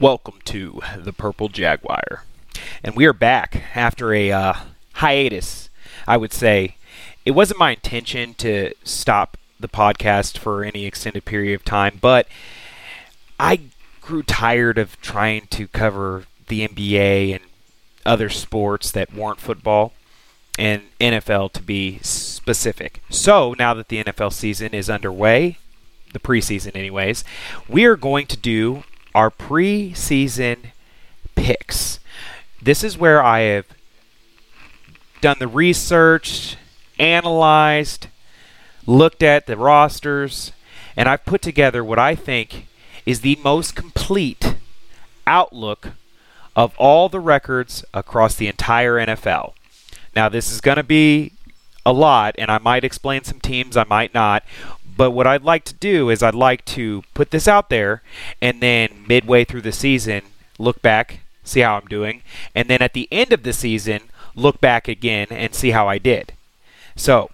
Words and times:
Welcome 0.00 0.38
to 0.46 0.80
the 0.96 1.12
Purple 1.12 1.48
Jaguar. 1.48 2.24
And 2.82 2.96
we 2.96 3.04
are 3.04 3.12
back 3.12 3.62
after 3.74 4.14
a 4.14 4.32
uh, 4.32 4.54
hiatus, 4.94 5.68
I 6.06 6.16
would 6.16 6.32
say. 6.32 6.76
It 7.24 7.32
wasn't 7.32 7.60
my 7.60 7.72
intention 7.72 8.34
to 8.34 8.72
stop 8.84 9.36
the 9.60 9.68
podcast 9.68 10.38
for 10.38 10.64
any 10.64 10.86
extended 10.86 11.24
period 11.24 11.54
of 11.54 11.64
time, 11.64 11.98
but 12.00 12.26
I 13.38 13.60
grew 14.00 14.22
tired 14.22 14.78
of 14.78 15.00
trying 15.00 15.46
to 15.48 15.68
cover 15.68 16.24
the 16.48 16.66
NBA 16.66 17.34
and 17.34 17.44
other 18.06 18.28
sports 18.28 18.90
that 18.92 19.14
weren't 19.14 19.40
football 19.40 19.92
and 20.58 20.82
NFL 21.00 21.52
to 21.52 21.62
be 21.62 21.98
specific. 21.98 23.02
So 23.10 23.54
now 23.58 23.74
that 23.74 23.88
the 23.88 24.02
NFL 24.02 24.32
season 24.32 24.74
is 24.74 24.90
underway, 24.90 25.58
the 26.12 26.18
preseason, 26.18 26.76
anyways, 26.76 27.24
we 27.68 27.84
are 27.84 27.96
going 27.96 28.26
to 28.26 28.36
do 28.36 28.84
our 29.14 29.30
preseason 29.30 30.70
picks. 31.34 32.00
This 32.60 32.84
is 32.84 32.96
where 32.96 33.22
I 33.22 33.40
have 33.40 33.66
done 35.20 35.36
the 35.38 35.48
research, 35.48 36.56
analyzed, 36.98 38.08
looked 38.86 39.22
at 39.22 39.46
the 39.46 39.56
rosters, 39.56 40.52
and 40.96 41.08
I've 41.08 41.24
put 41.24 41.42
together 41.42 41.84
what 41.84 41.98
I 41.98 42.14
think 42.14 42.66
is 43.06 43.20
the 43.20 43.38
most 43.42 43.74
complete 43.74 44.56
outlook 45.26 45.90
of 46.54 46.74
all 46.76 47.08
the 47.08 47.20
records 47.20 47.84
across 47.94 48.34
the 48.34 48.48
entire 48.48 48.94
NFL. 48.94 49.54
Now, 50.14 50.28
this 50.28 50.52
is 50.52 50.60
going 50.60 50.76
to 50.76 50.82
be 50.82 51.32
a 51.84 51.92
lot, 51.92 52.34
and 52.38 52.50
I 52.50 52.58
might 52.58 52.84
explain 52.84 53.24
some 53.24 53.40
teams, 53.40 53.76
I 53.76 53.84
might 53.84 54.12
not. 54.14 54.44
But 54.96 55.12
what 55.12 55.26
I'd 55.26 55.42
like 55.42 55.64
to 55.64 55.74
do 55.74 56.10
is 56.10 56.22
I'd 56.22 56.34
like 56.34 56.64
to 56.66 57.02
put 57.14 57.30
this 57.30 57.48
out 57.48 57.70
there, 57.70 58.02
and 58.40 58.60
then 58.60 59.04
midway 59.08 59.44
through 59.44 59.62
the 59.62 59.72
season, 59.72 60.22
look 60.58 60.82
back, 60.82 61.20
see 61.44 61.60
how 61.60 61.76
I'm 61.76 61.86
doing, 61.86 62.22
and 62.54 62.68
then 62.68 62.82
at 62.82 62.92
the 62.92 63.08
end 63.10 63.32
of 63.32 63.42
the 63.42 63.52
season, 63.52 64.02
look 64.34 64.60
back 64.60 64.88
again 64.88 65.28
and 65.30 65.54
see 65.54 65.70
how 65.70 65.88
I 65.88 65.98
did. 65.98 66.34
So, 66.94 67.30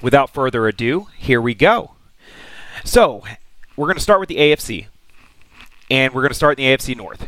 without 0.00 0.30
further 0.30 0.68
ado, 0.68 1.08
here 1.16 1.40
we 1.40 1.54
go. 1.54 1.92
So, 2.84 3.22
we're 3.76 3.86
going 3.86 3.96
to 3.96 4.02
start 4.02 4.20
with 4.20 4.28
the 4.28 4.38
AFC, 4.38 4.86
and 5.90 6.14
we're 6.14 6.22
going 6.22 6.30
to 6.30 6.34
start 6.34 6.58
in 6.58 6.64
the 6.64 6.76
AFC 6.76 6.96
North. 6.96 7.26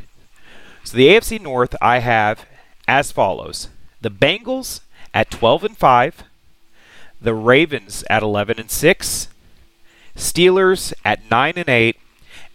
So, 0.84 0.97
the 0.97 1.09
AFC 1.09 1.41
North 1.41 1.75
I 1.83 1.99
have 1.99 2.47
as 2.87 3.12
follows 3.12 3.69
the 4.01 4.11
Bengals 4.11 4.81
at 5.15 5.31
12 5.31 5.65
and 5.65 5.77
5, 5.77 6.25
the 7.21 7.34
Ravens 7.34 8.03
at 8.11 8.23
11 8.23 8.59
and 8.59 8.71
6, 8.71 9.29
Steelers 10.17 10.93
at 11.05 11.31
9 11.31 11.55
and 11.57 11.69
8, 11.69 11.97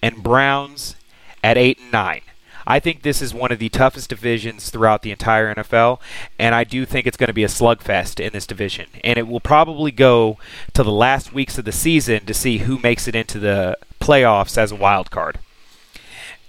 and 0.01 0.23
Browns 0.23 0.95
at 1.43 1.57
8 1.57 1.79
and 1.79 1.91
9. 1.91 2.21
I 2.69 2.79
think 2.79 3.01
this 3.01 3.21
is 3.21 3.33
one 3.33 3.53
of 3.53 3.59
the 3.59 3.69
toughest 3.69 4.09
divisions 4.09 4.69
throughout 4.69 5.01
the 5.01 5.11
entire 5.11 5.55
NFL, 5.55 6.01
and 6.37 6.53
I 6.53 6.65
do 6.65 6.85
think 6.85 7.07
it's 7.07 7.15
going 7.15 7.27
to 7.29 7.33
be 7.33 7.45
a 7.45 7.47
slugfest 7.47 8.19
in 8.19 8.33
this 8.33 8.45
division. 8.45 8.87
And 9.05 9.17
it 9.17 9.25
will 9.25 9.39
probably 9.39 9.89
go 9.89 10.37
to 10.73 10.83
the 10.83 10.91
last 10.91 11.31
weeks 11.31 11.57
of 11.57 11.63
the 11.63 11.71
season 11.71 12.25
to 12.25 12.33
see 12.33 12.59
who 12.59 12.77
makes 12.79 13.07
it 13.07 13.15
into 13.15 13.39
the 13.39 13.77
playoffs 14.01 14.57
as 14.57 14.73
a 14.73 14.75
wild 14.75 15.11
card. 15.11 15.39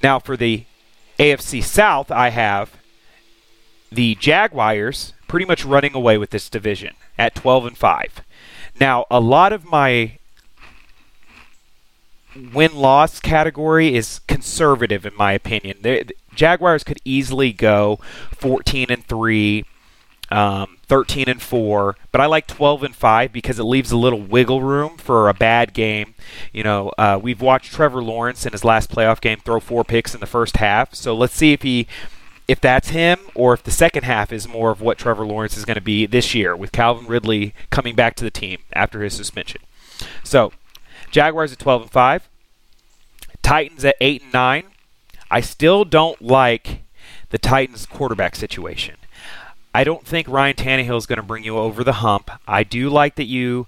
Now, 0.03 0.19
for 0.19 0.37
the 0.37 0.65
AFC 1.21 1.63
South, 1.63 2.11
I 2.11 2.31
have 2.31 2.77
the 3.93 4.17
Jaguars 4.17 5.13
pretty 5.29 5.47
much 5.47 5.65
running 5.65 5.95
away 5.95 6.19
with 6.19 6.31
this 6.31 6.51
division 6.51 6.95
at 7.17 7.37
12 7.37 7.67
and 7.67 7.79
5. 7.79 8.23
Now, 8.81 9.07
a 9.09 9.21
lot 9.21 9.53
of 9.53 9.65
my 9.65 10.18
win 12.53 12.75
loss 12.75 13.21
category 13.21 13.95
is 13.95 14.21
conservative 14.27 15.07
in 15.07 15.15
my 15.17 15.33
opinion. 15.33 15.79
The 15.83 16.11
Jaguars 16.35 16.85
could 16.85 17.01
easily 17.05 17.53
go 17.53 17.99
14 18.37 18.87
and 18.91 19.05
3, 19.05 19.65
um, 20.31 20.77
13 20.87 21.29
and 21.29 21.43
4, 21.43 21.97
but 22.13 22.21
I 22.21 22.27
like 22.27 22.47
12 22.47 22.85
and 22.85 22.95
5 22.95 23.33
because 23.33 23.59
it 23.59 23.65
leaves 23.65 23.91
a 23.91 23.97
little 23.97 24.21
wiggle 24.21 24.63
room 24.63 24.99
for 24.99 25.29
a 25.29 25.35
bad 25.35 25.75
game. 25.75 26.15
You 26.53 26.63
know, 26.63 26.93
uh, 26.97 27.19
we've 27.21 27.41
watched 27.41 27.73
Trevor 27.73 28.03
Lawrence 28.03 28.47
in 28.47 28.53
his 28.53 28.65
last 28.65 28.91
playoff 28.91 29.21
game 29.21 29.39
throw 29.41 29.59
four 29.59 29.85
picks 29.85 30.15
in 30.15 30.21
the 30.21 30.27
first 30.27 30.59
half, 30.59 30.95
so 30.95 31.15
let's 31.15 31.35
see 31.35 31.53
if 31.53 31.63
he 31.63 31.87
if 32.47 32.61
that's 32.63 32.89
him 32.89 33.19
or 33.35 33.53
if 33.53 33.63
the 33.63 33.71
second 33.71 34.05
half 34.05 34.33
is 34.33 34.49
more 34.49 34.71
of 34.71 34.81
what 34.81 34.97
Trevor 34.97 35.27
Lawrence 35.27 35.59
is 35.59 35.67
going 35.67 35.75
to 35.75 35.83
be 35.83 36.07
this 36.07 36.35
year 36.35 36.57
with 36.57 36.73
Calvin 36.73 37.07
Ridley 37.07 37.55
coming 37.69 37.95
back 37.95 38.17
to 38.17 38.25
the 38.25 38.31
team 38.31 38.61
after 38.73 39.03
his 39.03 39.13
suspension. 39.13 39.61
So, 40.25 40.53
Jaguars 41.11 41.53
at 41.53 41.59
12 41.59 41.83
and 41.83 41.91
5, 41.91 42.29
Titans 43.49 43.83
at 43.83 43.97
8 43.99 44.25
and 44.25 44.33
9. 44.35 44.65
I 45.31 45.41
still 45.41 45.87
don't 45.87 46.21
like 46.21 46.83
the 47.31 47.39
Titans 47.39 47.87
quarterback 47.87 48.37
situation. 48.37 48.97
I 49.75 49.85
don't 49.85 50.05
think 50.07 50.29
Ryan 50.29 50.55
Tannehill 50.55 50.99
is 50.99 51.07
going 51.07 51.17
to 51.17 51.23
bring 51.23 51.45
you 51.45 51.57
over 51.57 51.83
the 51.83 52.05
hump. 52.05 52.31
I 52.47 52.63
do 52.63 52.91
like 52.91 53.15
that 53.15 53.25
you 53.25 53.67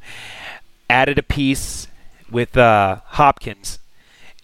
added 0.91 1.19
a 1.19 1.23
piece 1.23 1.87
with 2.31 2.59
uh, 2.59 3.01
Hopkins, 3.07 3.79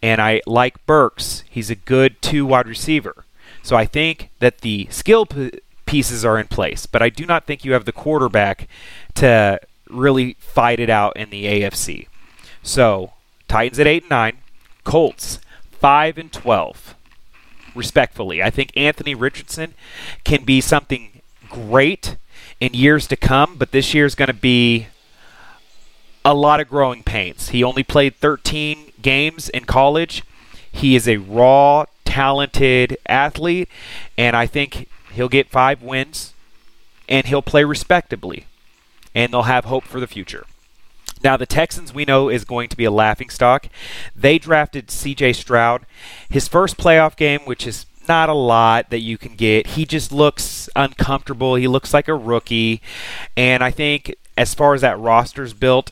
and 0.03 0.23
I 0.23 0.41
like 0.47 0.87
Burks. 0.87 1.45
He's 1.51 1.69
a 1.69 1.75
good 1.75 2.23
two 2.23 2.47
wide 2.47 2.67
receiver. 2.67 3.27
So 3.63 3.77
I 3.77 3.85
think 3.85 4.31
that 4.39 4.63
the 4.63 4.89
skill 4.91 5.27
p- 5.27 5.61
pieces 5.85 6.25
are 6.25 6.39
in 6.39 6.47
place, 6.47 6.87
but 6.87 7.03
I 7.03 7.11
do 7.11 7.27
not 7.27 7.45
think 7.45 7.63
you 7.63 7.75
have 7.75 7.85
the 7.85 7.93
quarterback 7.93 8.69
to 9.17 9.61
really 9.91 10.39
fight 10.41 10.81
it 10.81 10.89
out 10.89 11.15
in 11.15 11.29
the 11.29 11.45
AFC. 11.45 12.07
So 12.63 13.13
Titans 13.49 13.79
at 13.79 13.87
eight 13.87 14.05
and 14.05 14.11
nine, 14.11 14.39
Colts 14.87 15.41
five 15.73 16.17
and 16.17 16.33
twelve. 16.33 16.95
Respectfully, 17.75 18.43
I 18.43 18.49
think 18.49 18.71
Anthony 18.75 19.15
Richardson 19.15 19.75
can 20.25 20.45
be 20.45 20.63
something 20.63 21.21
great 21.51 22.17
in 22.61 22.73
years 22.73 23.07
to 23.09 23.17
come, 23.17 23.57
but 23.59 23.73
this 23.73 23.93
year 23.93 24.07
is 24.07 24.15
going 24.15 24.29
to 24.29 24.33
be 24.33 24.87
a 26.25 26.33
lot 26.33 26.61
of 26.61 26.69
growing 26.69 27.03
pains. 27.03 27.51
He 27.51 27.63
only 27.63 27.83
played 27.83 28.15
13 28.17 28.93
games 29.03 29.49
in 29.51 29.65
college. 29.65 30.23
He 30.73 30.97
is 30.97 31.07
a 31.07 31.19
raw 31.19 31.85
talented 32.05 32.97
athlete, 33.07 33.69
and 34.17 34.35
I 34.35 34.47
think 34.47 34.89
he'll 35.13 35.29
get 35.29 35.49
five 35.49 35.83
wins 35.83 36.33
and 37.09 37.27
he'll 37.27 37.43
play 37.43 37.65
respectably, 37.65 38.47
and 39.15 39.33
they'll 39.33 39.43
have 39.43 39.67
hope 39.67 39.85
for 39.85 40.01
the 40.01 40.07
future. 40.07 40.47
Now, 41.23 41.37
the 41.37 41.47
Texans 41.47 41.95
we 41.95 42.05
know 42.05 42.29
is 42.29 42.45
going 42.45 42.69
to 42.69 42.77
be 42.77 42.85
a 42.85 42.91
laughing 42.91 43.31
stock. 43.31 43.69
They 44.15 44.39
drafted 44.39 44.89
CJ 44.89 45.35
Stroud. 45.35 45.87
His 46.29 46.49
first 46.49 46.77
playoff 46.77 47.17
game, 47.17 47.41
which 47.41 47.67
is 47.67 47.87
not 48.09 48.29
a 48.29 48.35
lot 48.35 48.91
that 48.91 49.01
you 49.01 49.19
can 49.19 49.35
get, 49.35 49.69
he 49.69 49.85
just 49.85 50.13
looks 50.13 50.69
uncomfortable. 50.77 51.55
He 51.57 51.69
looks 51.69 51.93
like 51.95 52.09
a 52.09 52.15
rookie. 52.15 52.81
And 53.37 53.65
I 53.65 53.71
think 53.71 54.15
as 54.37 54.55
far 54.55 54.75
as 54.75 54.83
that 54.83 54.99
roster's 54.99 55.53
built, 55.53 55.91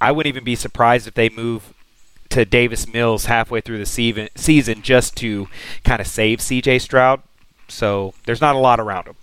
I 0.00 0.12
wouldn't 0.12 0.34
even 0.34 0.44
be 0.44 0.56
surprised 0.56 1.06
if 1.06 1.14
they 1.14 1.28
move 1.28 1.72
to 2.30 2.44
Davis 2.44 2.92
Mills 2.92 3.26
halfway 3.26 3.60
through 3.60 3.78
the 3.78 4.28
season 4.34 4.82
just 4.82 5.16
to 5.16 5.48
kind 5.84 6.00
of 6.00 6.06
save 6.06 6.40
CJ 6.40 6.80
Stroud. 6.80 7.22
So 7.68 8.14
there's 8.24 8.40
not 8.40 8.56
a 8.56 8.58
lot 8.58 8.80
around 8.80 9.06
him. 9.06 9.16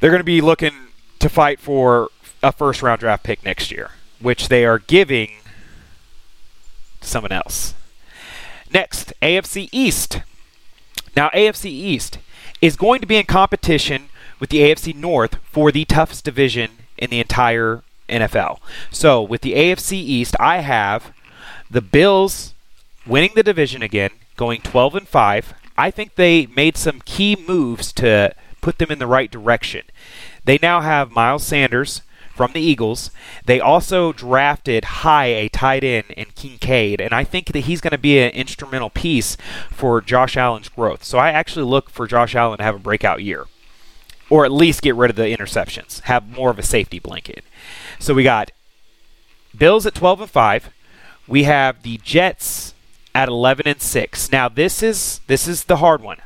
They're 0.00 0.10
going 0.10 0.20
to 0.20 0.24
be 0.24 0.40
looking 0.40 0.72
to 1.18 1.28
fight 1.28 1.60
for 1.60 2.08
a 2.42 2.52
first 2.52 2.82
round 2.82 3.00
draft 3.00 3.22
pick 3.22 3.44
next 3.44 3.70
year, 3.70 3.90
which 4.22 4.48
they 4.48 4.64
are 4.64 4.78
giving 4.78 5.30
to 7.00 7.08
someone 7.08 7.32
else. 7.32 7.74
Next, 8.72 9.12
AFC 9.20 9.68
East. 9.72 10.22
Now, 11.14 11.28
AFC 11.30 11.66
East 11.66 12.18
is 12.60 12.76
going 12.76 13.00
to 13.00 13.06
be 13.06 13.16
in 13.16 13.26
competition 13.26 14.08
with 14.40 14.50
the 14.50 14.60
AFC 14.60 14.94
North 14.94 15.36
for 15.44 15.70
the 15.70 15.84
toughest 15.84 16.24
division 16.24 16.70
in 16.96 17.10
the 17.10 17.20
entire 17.20 17.82
NFL. 18.08 18.58
So, 18.90 19.22
with 19.22 19.42
the 19.42 19.54
AFC 19.54 19.92
East, 19.92 20.34
I 20.40 20.58
have 20.58 21.12
the 21.70 21.80
Bills 21.80 22.54
winning 23.06 23.32
the 23.34 23.42
division 23.42 23.82
again, 23.82 24.10
going 24.36 24.60
12 24.62 24.94
and 24.96 25.08
5. 25.08 25.54
I 25.76 25.90
think 25.90 26.14
they 26.14 26.46
made 26.46 26.76
some 26.76 27.00
key 27.04 27.36
moves 27.46 27.92
to 27.94 28.34
put 28.60 28.78
them 28.78 28.90
in 28.90 28.98
the 28.98 29.06
right 29.06 29.30
direction. 29.30 29.82
They 30.44 30.58
now 30.60 30.80
have 30.80 31.10
Miles 31.10 31.44
Sanders 31.44 32.02
from 32.42 32.54
the 32.54 32.60
Eagles. 32.60 33.12
They 33.46 33.60
also 33.60 34.12
drafted 34.12 34.84
high 34.84 35.26
a 35.26 35.48
tight 35.48 35.84
end 35.84 36.06
in 36.16 36.26
Kincaid, 36.34 37.00
and 37.00 37.14
I 37.14 37.22
think 37.22 37.52
that 37.52 37.60
he's 37.60 37.80
going 37.80 37.92
to 37.92 37.98
be 37.98 38.18
an 38.18 38.32
instrumental 38.32 38.90
piece 38.90 39.36
for 39.70 40.00
Josh 40.00 40.36
Allen's 40.36 40.68
growth. 40.68 41.04
So 41.04 41.18
I 41.18 41.30
actually 41.30 41.66
look 41.66 41.88
for 41.88 42.08
Josh 42.08 42.34
Allen 42.34 42.58
to 42.58 42.64
have 42.64 42.74
a 42.74 42.80
breakout 42.80 43.22
year, 43.22 43.46
or 44.28 44.44
at 44.44 44.50
least 44.50 44.82
get 44.82 44.96
rid 44.96 45.08
of 45.10 45.16
the 45.16 45.36
interceptions, 45.36 46.00
have 46.00 46.28
more 46.28 46.50
of 46.50 46.58
a 46.58 46.64
safety 46.64 46.98
blanket. 46.98 47.44
So 48.00 48.12
we 48.12 48.24
got 48.24 48.50
Bills 49.56 49.86
at 49.86 49.94
12 49.94 50.22
and 50.22 50.30
5 50.30 50.70
we 51.28 51.44
have 51.44 51.82
the 51.82 51.98
Jets 51.98 52.74
at 53.14 53.28
11 53.28 53.68
and 53.68 53.80
6. 53.80 54.32
Now 54.32 54.48
this 54.48 54.82
is 54.82 55.20
this 55.26 55.46
is 55.46 55.64
the 55.64 55.76
hard 55.76 56.02
one. 56.02 56.18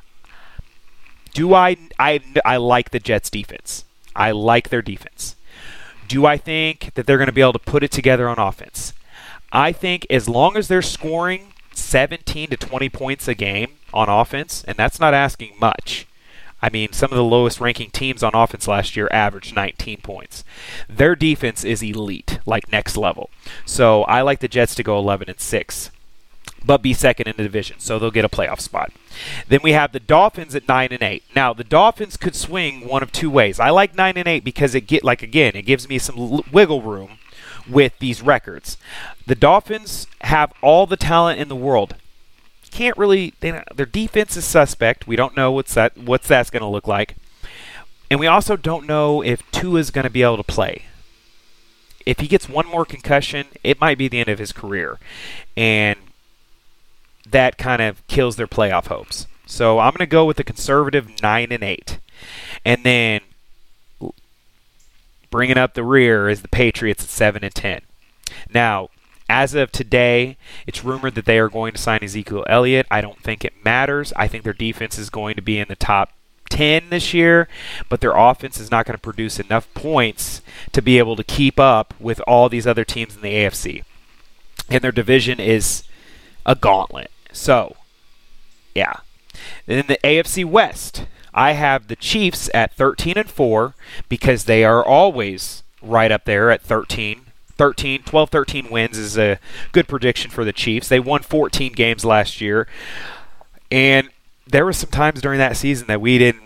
Do 1.34 1.52
I 1.52 1.76
I 1.98 2.20
I 2.44 2.56
like 2.56 2.90
the 2.90 3.00
Jets 3.00 3.28
defense. 3.28 3.84
I 4.14 4.30
like 4.30 4.70
their 4.70 4.82
defense. 4.82 5.36
Do 6.06 6.26
I 6.26 6.36
think 6.36 6.94
that 6.94 7.06
they're 7.06 7.18
going 7.18 7.26
to 7.26 7.32
be 7.32 7.40
able 7.40 7.54
to 7.54 7.58
put 7.58 7.82
it 7.82 7.90
together 7.90 8.28
on 8.28 8.38
offense? 8.38 8.92
I 9.52 9.72
think 9.72 10.06
as 10.10 10.28
long 10.28 10.56
as 10.56 10.68
they're 10.68 10.82
scoring 10.82 11.52
17 11.72 12.50
to 12.50 12.56
20 12.56 12.88
points 12.88 13.28
a 13.28 13.34
game, 13.34 13.76
on 13.96 14.08
offense, 14.08 14.62
and 14.68 14.76
that's 14.76 15.00
not 15.00 15.14
asking 15.14 15.54
much. 15.58 16.06
I 16.62 16.68
mean, 16.70 16.92
some 16.92 17.10
of 17.10 17.16
the 17.16 17.24
lowest 17.24 17.60
ranking 17.60 17.90
teams 17.90 18.22
on 18.22 18.34
offense 18.34 18.68
last 18.68 18.96
year 18.96 19.08
averaged 19.10 19.54
19 19.54 20.00
points. 20.02 20.44
Their 20.88 21.16
defense 21.16 21.64
is 21.64 21.82
elite, 21.82 22.38
like 22.46 22.70
next 22.70 22.96
level. 22.96 23.30
So 23.64 24.02
I 24.04 24.22
like 24.22 24.40
the 24.40 24.48
Jets 24.48 24.74
to 24.76 24.82
go 24.82 24.98
11 24.98 25.28
and 25.28 25.40
6, 25.40 25.90
but 26.64 26.82
be 26.82 26.92
second 26.92 27.28
in 27.28 27.36
the 27.36 27.42
division, 27.42 27.78
so 27.78 27.98
they'll 27.98 28.10
get 28.10 28.24
a 28.24 28.28
playoff 28.28 28.60
spot. 28.60 28.92
Then 29.48 29.60
we 29.62 29.72
have 29.72 29.92
the 29.92 30.00
Dolphins 30.00 30.54
at 30.54 30.68
9 30.68 30.88
and 30.90 31.02
8. 31.02 31.22
Now, 31.34 31.52
the 31.52 31.64
Dolphins 31.64 32.16
could 32.16 32.34
swing 32.34 32.86
one 32.86 33.02
of 33.02 33.12
two 33.12 33.30
ways. 33.30 33.60
I 33.60 33.70
like 33.70 33.94
9 33.94 34.16
and 34.16 34.28
8 34.28 34.44
because 34.44 34.74
it 34.74 34.82
get 34.82 35.04
like 35.04 35.22
again, 35.22 35.52
it 35.54 35.62
gives 35.62 35.88
me 35.88 35.98
some 35.98 36.42
wiggle 36.52 36.82
room 36.82 37.18
with 37.68 37.98
these 37.98 38.22
records. 38.22 38.76
The 39.26 39.34
Dolphins 39.34 40.06
have 40.22 40.52
all 40.62 40.86
the 40.86 40.96
talent 40.96 41.40
in 41.40 41.48
the 41.48 41.56
world 41.56 41.94
can't 42.76 42.96
really. 42.98 43.32
Their 43.40 43.86
defense 43.86 44.36
is 44.36 44.44
suspect. 44.44 45.06
We 45.06 45.16
don't 45.16 45.36
know 45.36 45.50
what's 45.50 45.74
that 45.74 45.96
what's 45.96 46.28
that's 46.28 46.50
going 46.50 46.62
to 46.62 46.68
look 46.68 46.86
like, 46.86 47.16
and 48.10 48.20
we 48.20 48.26
also 48.26 48.56
don't 48.56 48.86
know 48.86 49.22
if 49.22 49.50
Tua 49.50 49.80
is 49.80 49.90
going 49.90 50.04
to 50.04 50.10
be 50.10 50.22
able 50.22 50.36
to 50.36 50.42
play. 50.42 50.82
If 52.04 52.20
he 52.20 52.28
gets 52.28 52.48
one 52.48 52.66
more 52.66 52.84
concussion, 52.84 53.46
it 53.64 53.80
might 53.80 53.98
be 53.98 54.08
the 54.08 54.20
end 54.20 54.28
of 54.28 54.38
his 54.38 54.52
career, 54.52 54.98
and 55.56 55.98
that 57.30 57.58
kind 57.58 57.82
of 57.82 58.06
kills 58.06 58.36
their 58.36 58.46
playoff 58.46 58.86
hopes. 58.86 59.26
So 59.46 59.78
I'm 59.78 59.92
going 59.92 59.98
to 59.98 60.06
go 60.06 60.24
with 60.24 60.36
the 60.36 60.44
conservative 60.44 61.22
nine 61.22 61.52
and 61.52 61.62
eight, 61.62 61.98
and 62.64 62.82
then 62.84 63.20
bringing 65.30 65.58
up 65.58 65.74
the 65.74 65.84
rear 65.84 66.28
is 66.28 66.42
the 66.42 66.48
Patriots 66.48 67.04
at 67.04 67.10
seven 67.10 67.44
and 67.44 67.54
ten. 67.54 67.82
Now, 68.52 68.90
as 69.28 69.54
of 69.54 69.72
today, 69.72 70.36
it's 70.66 70.84
rumored 70.84 71.14
that 71.16 71.24
they 71.24 71.38
are 71.38 71.48
going 71.48 71.72
to 71.72 71.80
sign 71.80 72.00
Ezekiel 72.02 72.44
Elliott. 72.48 72.86
I 72.90 73.00
don't 73.00 73.20
think 73.22 73.44
it 73.44 73.64
matters. 73.64 74.12
I 74.16 74.28
think 74.28 74.44
their 74.44 74.52
defense 74.52 74.98
is 74.98 75.10
going 75.10 75.34
to 75.36 75.42
be 75.42 75.58
in 75.58 75.68
the 75.68 75.76
top 75.76 76.12
10 76.48 76.90
this 76.90 77.12
year, 77.12 77.48
but 77.88 78.00
their 78.00 78.16
offense 78.16 78.58
is 78.58 78.70
not 78.70 78.86
going 78.86 78.96
to 78.96 79.02
produce 79.02 79.40
enough 79.40 79.72
points 79.74 80.42
to 80.72 80.80
be 80.80 80.98
able 80.98 81.16
to 81.16 81.24
keep 81.24 81.58
up 81.58 81.92
with 81.98 82.20
all 82.26 82.48
these 82.48 82.66
other 82.66 82.84
teams 82.84 83.16
in 83.16 83.22
the 83.22 83.32
AFC. 83.32 83.82
And 84.70 84.82
their 84.82 84.92
division 84.92 85.40
is 85.40 85.82
a 86.44 86.54
gauntlet. 86.54 87.10
So, 87.36 87.76
yeah. 88.74 88.94
Then 89.66 89.84
the 89.86 89.98
AFC 90.02 90.44
West, 90.44 91.06
I 91.34 91.52
have 91.52 91.88
the 91.88 91.96
Chiefs 91.96 92.48
at 92.54 92.74
13 92.74 93.14
and 93.16 93.30
4 93.30 93.74
because 94.08 94.44
they 94.44 94.64
are 94.64 94.84
always 94.84 95.62
right 95.82 96.10
up 96.10 96.24
there 96.24 96.50
at 96.50 96.62
13 96.62 97.22
13, 97.58 98.02
12, 98.02 98.28
13 98.28 98.70
wins 98.70 98.98
is 98.98 99.16
a 99.16 99.38
good 99.72 99.88
prediction 99.88 100.30
for 100.30 100.44
the 100.44 100.52
Chiefs. 100.52 100.88
They 100.88 101.00
won 101.00 101.22
14 101.22 101.72
games 101.72 102.04
last 102.04 102.38
year. 102.42 102.68
And 103.70 104.10
there 104.46 104.66
were 104.66 104.74
some 104.74 104.90
times 104.90 105.22
during 105.22 105.38
that 105.38 105.56
season 105.56 105.86
that 105.86 106.02
we 106.02 106.18
didn't 106.18 106.45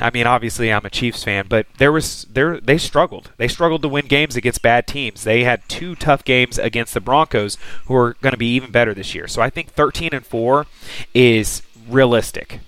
I 0.00 0.10
mean, 0.10 0.26
obviously, 0.26 0.72
I'm 0.72 0.84
a 0.84 0.90
Chiefs 0.90 1.24
fan, 1.24 1.46
but 1.48 1.66
there 1.78 1.92
was 1.92 2.26
there 2.30 2.60
they 2.60 2.78
struggled. 2.78 3.30
They 3.36 3.48
struggled 3.48 3.82
to 3.82 3.88
win 3.88 4.06
games 4.06 4.36
against 4.36 4.62
bad 4.62 4.86
teams. 4.86 5.24
They 5.24 5.44
had 5.44 5.68
two 5.68 5.94
tough 5.94 6.24
games 6.24 6.58
against 6.58 6.94
the 6.94 7.00
Broncos, 7.00 7.56
who 7.86 7.94
are 7.96 8.14
going 8.20 8.32
to 8.32 8.38
be 8.38 8.54
even 8.54 8.70
better 8.70 8.94
this 8.94 9.14
year. 9.14 9.26
So 9.28 9.42
I 9.42 9.50
think 9.50 9.70
13 9.70 10.10
and 10.12 10.24
four 10.24 10.66
is 11.14 11.62
realistic. 11.88 12.60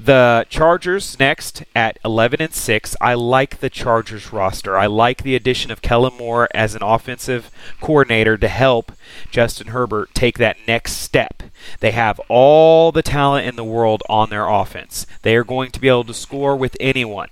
The 0.00 0.46
Chargers 0.48 1.18
next 1.18 1.64
at 1.74 1.98
11 2.04 2.40
and 2.40 2.54
6. 2.54 2.96
I 3.00 3.14
like 3.14 3.58
the 3.58 3.68
Chargers 3.68 4.32
roster. 4.32 4.78
I 4.78 4.86
like 4.86 5.24
the 5.24 5.34
addition 5.34 5.72
of 5.72 5.82
Kellen 5.82 6.16
Moore 6.16 6.48
as 6.54 6.76
an 6.76 6.84
offensive 6.84 7.50
coordinator 7.80 8.38
to 8.38 8.46
help 8.46 8.92
Justin 9.32 9.68
Herbert 9.68 10.14
take 10.14 10.38
that 10.38 10.56
next 10.68 10.92
step. 10.92 11.42
They 11.80 11.90
have 11.90 12.20
all 12.28 12.92
the 12.92 13.02
talent 13.02 13.48
in 13.48 13.56
the 13.56 13.64
world 13.64 14.04
on 14.08 14.30
their 14.30 14.48
offense. 14.48 15.04
They 15.22 15.34
are 15.34 15.42
going 15.42 15.72
to 15.72 15.80
be 15.80 15.88
able 15.88 16.04
to 16.04 16.14
score 16.14 16.54
with 16.54 16.76
anyone. 16.78 17.30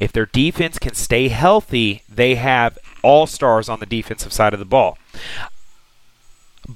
If 0.00 0.10
their 0.10 0.26
defense 0.26 0.78
can 0.78 0.94
stay 0.94 1.28
healthy, 1.28 2.02
they 2.08 2.36
have 2.36 2.78
all 3.02 3.26
stars 3.26 3.68
on 3.68 3.78
the 3.78 3.86
defensive 3.86 4.32
side 4.32 4.54
of 4.54 4.58
the 4.58 4.64
ball. 4.64 4.96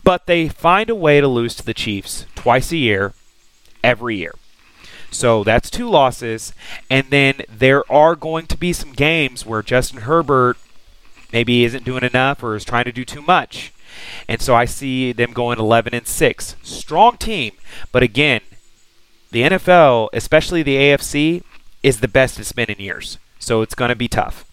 But 0.05 0.27
they 0.27 0.49
find 0.49 0.91
a 0.91 0.95
way 0.95 1.23
to 1.23 1.27
lose 1.27 1.55
to 1.57 1.65
the 1.65 1.75
Chiefs 1.75 2.27
twice 2.35 2.73
a 2.73 2.77
year, 2.77 3.15
every 3.83 4.17
year. 4.19 4.35
So 5.11 5.45
that's 5.45 5.71
two 5.71 5.89
losses. 5.89 6.53
And 6.89 7.09
then 7.11 7.43
there 7.49 7.91
are 7.91 8.15
going 8.15 8.47
to 8.47 8.57
be 8.57 8.73
some 8.73 8.93
games 8.93 9.45
where 9.45 9.63
Justin 9.63 10.03
Herbert 10.03 10.57
maybe 11.33 11.65
isn't 11.65 11.85
doing 11.85 12.05
enough 12.05 12.43
or 12.43 12.55
is 12.55 12.65
trying 12.65 12.85
to 12.85 12.93
do 12.93 13.05
too 13.05 13.23
much. 13.23 13.73
And 14.29 14.41
so 14.41 14.55
I 14.55 14.65
see 14.65 15.13
them 15.13 15.33
going 15.33 15.59
11 15.59 15.95
and 15.95 16.07
6. 16.07 16.57
Strong 16.63 17.19
team, 17.19 17.53
but 17.93 18.03
again, 18.03 18.41
the 19.31 19.43
NFL, 19.43 20.09
especially 20.13 20.63
the 20.63 20.77
AFC, 20.77 21.43
is 21.83 22.01
the 22.01 22.09
best 22.09 22.39
it's 22.39 22.53
been 22.53 22.71
in 22.71 22.81
years. 22.81 23.19
So 23.39 23.63
it's 23.63 23.75
going 23.75 23.91
to 23.91 23.97
be 23.97 24.09
tough. 24.09 24.45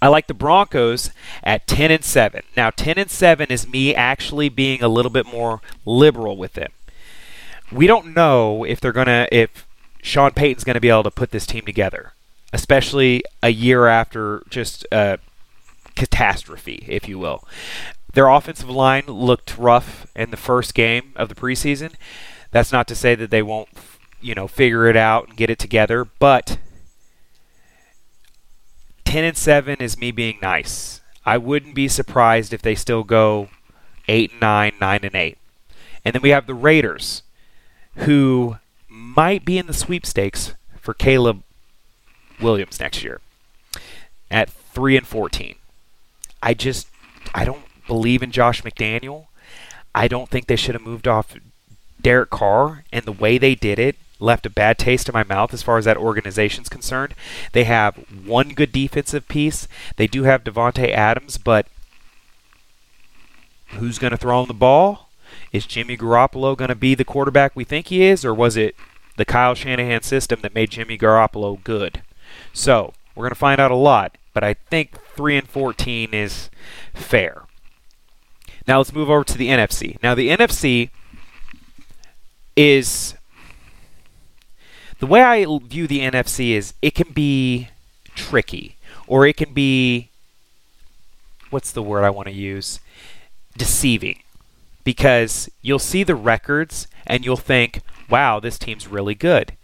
I 0.00 0.08
like 0.08 0.26
the 0.26 0.34
Broncos 0.34 1.10
at 1.42 1.66
10 1.66 1.90
and 1.90 2.04
7. 2.04 2.42
Now 2.56 2.70
10 2.70 2.98
and 2.98 3.10
7 3.10 3.48
is 3.48 3.68
me 3.68 3.94
actually 3.94 4.48
being 4.48 4.82
a 4.82 4.88
little 4.88 5.10
bit 5.10 5.26
more 5.26 5.60
liberal 5.84 6.36
with 6.36 6.52
them 6.52 6.70
we 7.72 7.86
don't 7.86 8.14
know 8.14 8.64
if 8.64 8.80
they're 8.80 8.92
gonna 8.92 9.26
if 9.32 9.66
Sean 10.02 10.32
Payton's 10.32 10.64
gonna 10.64 10.80
be 10.80 10.88
able 10.88 11.02
to 11.04 11.10
put 11.10 11.30
this 11.30 11.46
team 11.46 11.64
together, 11.64 12.12
especially 12.52 13.22
a 13.42 13.50
year 13.50 13.86
after 13.86 14.42
just 14.48 14.86
a 14.92 15.18
catastrophe, 15.94 16.84
if 16.88 17.08
you 17.08 17.18
will. 17.18 17.46
Their 18.12 18.28
offensive 18.28 18.70
line 18.70 19.04
looked 19.06 19.58
rough 19.58 20.06
in 20.14 20.30
the 20.30 20.36
first 20.36 20.74
game 20.74 21.12
of 21.16 21.28
the 21.28 21.34
preseason. 21.34 21.94
That's 22.50 22.72
not 22.72 22.88
to 22.88 22.94
say 22.94 23.14
that 23.14 23.30
they 23.30 23.42
won't, 23.42 23.68
you 24.20 24.34
know, 24.34 24.48
figure 24.48 24.86
it 24.86 24.96
out 24.96 25.28
and 25.28 25.36
get 25.36 25.50
it 25.50 25.58
together, 25.58 26.04
but 26.04 26.58
10 29.04 29.24
and 29.24 29.36
7 29.36 29.76
is 29.80 29.98
me 29.98 30.10
being 30.10 30.38
nice. 30.40 31.00
I 31.24 31.38
wouldn't 31.38 31.74
be 31.74 31.88
surprised 31.88 32.52
if 32.52 32.62
they 32.62 32.74
still 32.74 33.02
go 33.02 33.48
8 34.08 34.32
and 34.32 34.40
9, 34.40 34.72
9 34.80 35.00
and 35.02 35.14
8. 35.14 35.38
And 36.04 36.14
then 36.14 36.22
we 36.22 36.30
have 36.30 36.46
the 36.46 36.54
Raiders 36.54 37.22
who 37.96 38.56
might 38.88 39.44
be 39.44 39.58
in 39.58 39.66
the 39.66 39.74
sweepstakes 39.74 40.54
for 40.80 40.94
Caleb 40.94 41.42
Williams 42.40 42.80
next 42.80 43.02
year 43.02 43.20
at 44.30 44.50
3 44.50 44.96
and 44.96 45.06
14. 45.06 45.56
I 46.42 46.54
just 46.54 46.88
I 47.34 47.44
don't 47.44 47.64
believe 47.86 48.22
in 48.22 48.30
Josh 48.30 48.62
McDaniel. 48.62 49.26
I 49.94 50.08
don't 50.08 50.28
think 50.28 50.46
they 50.46 50.56
should 50.56 50.74
have 50.74 50.84
moved 50.84 51.08
off 51.08 51.34
Derek 52.00 52.30
Carr 52.30 52.84
and 52.92 53.04
the 53.04 53.12
way 53.12 53.38
they 53.38 53.54
did 53.54 53.78
it 53.78 53.96
left 54.18 54.46
a 54.46 54.50
bad 54.50 54.78
taste 54.78 55.08
in 55.08 55.12
my 55.12 55.24
mouth 55.24 55.52
as 55.52 55.62
far 55.62 55.78
as 55.78 55.84
that 55.84 55.96
organization's 55.96 56.68
concerned. 56.68 57.14
They 57.52 57.64
have 57.64 57.96
one 58.24 58.50
good 58.50 58.72
defensive 58.72 59.28
piece. 59.28 59.68
They 59.96 60.06
do 60.06 60.22
have 60.22 60.44
Davante 60.44 60.90
Adams, 60.90 61.36
but 61.38 61.66
who's 63.68 63.98
going 63.98 64.12
to 64.12 64.16
throw 64.16 64.40
him 64.40 64.48
the 64.48 64.54
ball? 64.54 65.05
Is 65.56 65.64
Jimmy 65.64 65.96
Garoppolo 65.96 66.54
going 66.54 66.68
to 66.68 66.74
be 66.74 66.94
the 66.94 67.02
quarterback 67.02 67.56
we 67.56 67.64
think 67.64 67.86
he 67.86 68.02
is, 68.02 68.26
or 68.26 68.34
was 68.34 68.58
it 68.58 68.76
the 69.16 69.24
Kyle 69.24 69.54
Shanahan 69.54 70.02
system 70.02 70.40
that 70.42 70.54
made 70.54 70.70
Jimmy 70.70 70.98
Garoppolo 70.98 71.64
good? 71.64 72.02
So 72.52 72.92
we're 73.14 73.22
going 73.22 73.30
to 73.30 73.36
find 73.36 73.58
out 73.58 73.70
a 73.70 73.76
lot, 73.76 74.18
but 74.34 74.44
I 74.44 74.52
think 74.52 75.00
3 75.14 75.38
and 75.38 75.48
14 75.48 76.12
is 76.12 76.50
fair. 76.92 77.44
Now 78.68 78.78
let's 78.78 78.92
move 78.92 79.08
over 79.08 79.24
to 79.24 79.38
the 79.38 79.48
NFC. 79.48 79.96
Now 80.02 80.14
the 80.14 80.28
NFC 80.28 80.90
is 82.54 83.14
the 84.98 85.06
way 85.06 85.22
I 85.22 85.46
view 85.64 85.86
the 85.86 86.00
NFC 86.00 86.50
is 86.50 86.74
it 86.82 86.94
can 86.94 87.12
be 87.14 87.70
tricky 88.14 88.76
or 89.06 89.26
it 89.26 89.38
can 89.38 89.54
be 89.54 90.10
what's 91.48 91.72
the 91.72 91.82
word 91.82 92.04
I 92.04 92.10
want 92.10 92.26
to 92.26 92.34
use? 92.34 92.78
deceiving 93.56 94.20
because 94.86 95.50
you'll 95.62 95.80
see 95.80 96.04
the 96.04 96.14
records 96.14 96.86
and 97.08 97.24
you'll 97.24 97.36
think, 97.36 97.80
wow, 98.08 98.38
this 98.38 98.56
team's 98.56 98.86
really 98.86 99.16
good. 99.16 99.56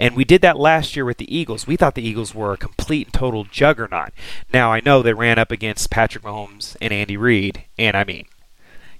And 0.00 0.16
we 0.16 0.24
did 0.24 0.42
that 0.42 0.58
last 0.58 0.96
year 0.96 1.04
with 1.04 1.18
the 1.18 1.32
Eagles. 1.32 1.64
We 1.64 1.76
thought 1.76 1.94
the 1.94 2.06
Eagles 2.06 2.34
were 2.34 2.52
a 2.52 2.56
complete 2.56 3.06
and 3.06 3.14
total 3.14 3.44
juggernaut. 3.44 4.10
Now, 4.52 4.72
I 4.72 4.80
know 4.80 5.00
they 5.00 5.14
ran 5.14 5.38
up 5.38 5.52
against 5.52 5.90
Patrick 5.90 6.24
Mahomes 6.24 6.76
and 6.80 6.92
Andy 6.92 7.16
Reid, 7.16 7.62
and 7.78 7.96
I 7.96 8.02
mean, 8.02 8.26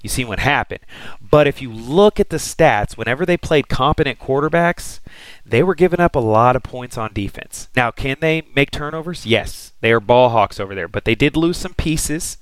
you 0.00 0.08
see 0.08 0.24
what 0.24 0.38
happened. 0.38 0.86
But 1.20 1.48
if 1.48 1.60
you 1.60 1.72
look 1.72 2.20
at 2.20 2.30
the 2.30 2.36
stats, 2.36 2.96
whenever 2.96 3.26
they 3.26 3.36
played 3.36 3.68
competent 3.68 4.20
quarterbacks, 4.20 5.00
they 5.44 5.64
were 5.64 5.74
giving 5.74 5.98
up 5.98 6.14
a 6.14 6.20
lot 6.20 6.54
of 6.54 6.62
points 6.62 6.96
on 6.96 7.12
defense. 7.12 7.66
Now, 7.74 7.90
can 7.90 8.18
they 8.20 8.44
make 8.54 8.70
turnovers? 8.70 9.26
Yes. 9.26 9.72
They 9.80 9.90
are 9.90 9.98
ball 9.98 10.28
hawks 10.28 10.60
over 10.60 10.72
there, 10.72 10.86
but 10.86 11.04
they 11.04 11.16
did 11.16 11.36
lose 11.36 11.56
some 11.56 11.74
pieces. 11.74 12.38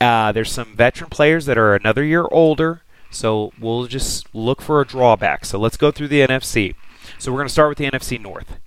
Uh, 0.00 0.32
there's 0.32 0.52
some 0.52 0.76
veteran 0.76 1.10
players 1.10 1.46
that 1.46 1.58
are 1.58 1.74
another 1.74 2.04
year 2.04 2.26
older, 2.30 2.82
so 3.10 3.52
we'll 3.58 3.86
just 3.86 4.32
look 4.34 4.60
for 4.60 4.80
a 4.80 4.86
drawback. 4.86 5.44
So 5.44 5.58
let's 5.58 5.76
go 5.76 5.90
through 5.90 6.08
the 6.08 6.20
NFC. 6.20 6.74
So 7.18 7.32
we're 7.32 7.38
going 7.38 7.48
to 7.48 7.52
start 7.52 7.68
with 7.68 7.78
the 7.78 7.90
NFC 7.90 8.20
North. 8.20 8.58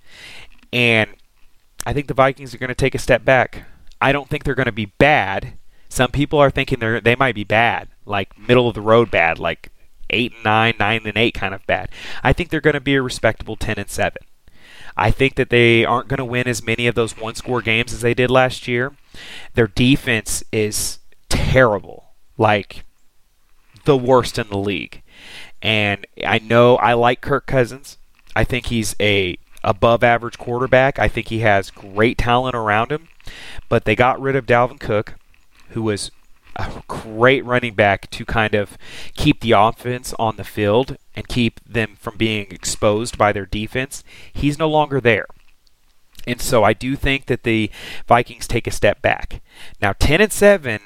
And 0.72 1.10
I 1.86 1.92
think 1.92 2.06
the 2.06 2.14
Vikings 2.14 2.54
are 2.54 2.58
going 2.58 2.68
to 2.68 2.74
take 2.74 2.94
a 2.94 2.98
step 2.98 3.24
back. 3.24 3.64
I 4.00 4.12
don't 4.12 4.28
think 4.28 4.44
they're 4.44 4.54
going 4.54 4.66
to 4.66 4.72
be 4.72 4.92
bad. 4.98 5.54
Some 5.88 6.10
people 6.10 6.38
are 6.38 6.50
thinking 6.50 6.78
they 6.80 7.00
they 7.00 7.16
might 7.16 7.34
be 7.34 7.44
bad, 7.44 7.88
like 8.06 8.38
middle 8.38 8.68
of 8.68 8.74
the 8.74 8.80
road 8.80 9.10
bad, 9.10 9.38
like 9.38 9.70
eight 10.10 10.32
and 10.34 10.44
nine, 10.44 10.74
nine 10.78 11.02
and 11.04 11.16
eight 11.16 11.34
kind 11.34 11.54
of 11.54 11.66
bad. 11.66 11.90
I 12.22 12.32
think 12.32 12.50
they're 12.50 12.60
going 12.60 12.74
to 12.74 12.80
be 12.80 12.94
a 12.94 13.02
respectable 13.02 13.56
ten 13.56 13.78
and 13.78 13.90
seven. 13.90 14.22
I 14.96 15.10
think 15.10 15.36
that 15.36 15.50
they 15.50 15.84
aren't 15.84 16.08
going 16.08 16.18
to 16.18 16.24
win 16.24 16.48
as 16.48 16.62
many 16.62 16.86
of 16.86 16.94
those 16.94 17.16
one 17.16 17.34
score 17.34 17.62
games 17.62 17.92
as 17.92 18.00
they 18.00 18.14
did 18.14 18.30
last 18.30 18.68
year. 18.68 18.94
Their 19.54 19.66
defense 19.66 20.42
is 20.52 20.98
terrible, 21.32 22.12
like 22.38 22.84
the 23.84 23.96
worst 23.96 24.38
in 24.38 24.48
the 24.48 24.58
league. 24.58 25.02
And 25.60 26.06
I 26.24 26.38
know 26.38 26.76
I 26.76 26.92
like 26.94 27.20
Kirk 27.20 27.46
Cousins. 27.46 27.98
I 28.34 28.44
think 28.44 28.66
he's 28.66 28.94
a 29.00 29.38
above 29.64 30.02
average 30.02 30.38
quarterback. 30.38 30.98
I 30.98 31.08
think 31.08 31.28
he 31.28 31.40
has 31.40 31.70
great 31.70 32.18
talent 32.18 32.56
around 32.56 32.90
him. 32.90 33.08
But 33.68 33.84
they 33.84 33.94
got 33.94 34.20
rid 34.20 34.36
of 34.36 34.46
Dalvin 34.46 34.80
Cook, 34.80 35.14
who 35.70 35.82
was 35.82 36.10
a 36.56 36.82
great 36.88 37.44
running 37.44 37.74
back 37.74 38.10
to 38.10 38.24
kind 38.24 38.54
of 38.54 38.76
keep 39.14 39.40
the 39.40 39.52
offense 39.52 40.12
on 40.18 40.36
the 40.36 40.44
field 40.44 40.96
and 41.14 41.28
keep 41.28 41.60
them 41.64 41.96
from 41.98 42.16
being 42.16 42.46
exposed 42.50 43.16
by 43.16 43.32
their 43.32 43.46
defense. 43.46 44.04
He's 44.32 44.58
no 44.58 44.68
longer 44.68 45.00
there. 45.00 45.26
And 46.26 46.40
so 46.40 46.62
I 46.62 46.72
do 46.72 46.94
think 46.94 47.26
that 47.26 47.42
the 47.42 47.70
Vikings 48.06 48.46
take 48.46 48.66
a 48.66 48.72
step 48.72 49.02
back. 49.02 49.40
Now 49.80 49.92
10 49.92 50.20
and 50.20 50.32
7 50.32 50.80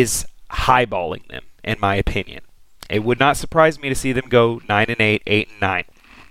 is 0.00 0.26
highballing 0.50 1.26
them 1.28 1.44
in 1.62 1.76
my 1.80 1.96
opinion. 1.96 2.42
It 2.88 3.04
would 3.04 3.18
not 3.18 3.36
surprise 3.36 3.80
me 3.80 3.88
to 3.88 3.94
see 3.94 4.12
them 4.12 4.28
go 4.28 4.60
9 4.68 4.86
and 4.88 5.00
8, 5.00 5.22
8 5.26 5.48
and 5.48 5.60
9. 5.60 5.84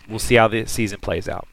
We'll 0.09 0.19
see 0.19 0.35
how 0.35 0.47
the 0.47 0.65
season 0.65 0.99
plays 0.99 1.29
out. 1.29 1.47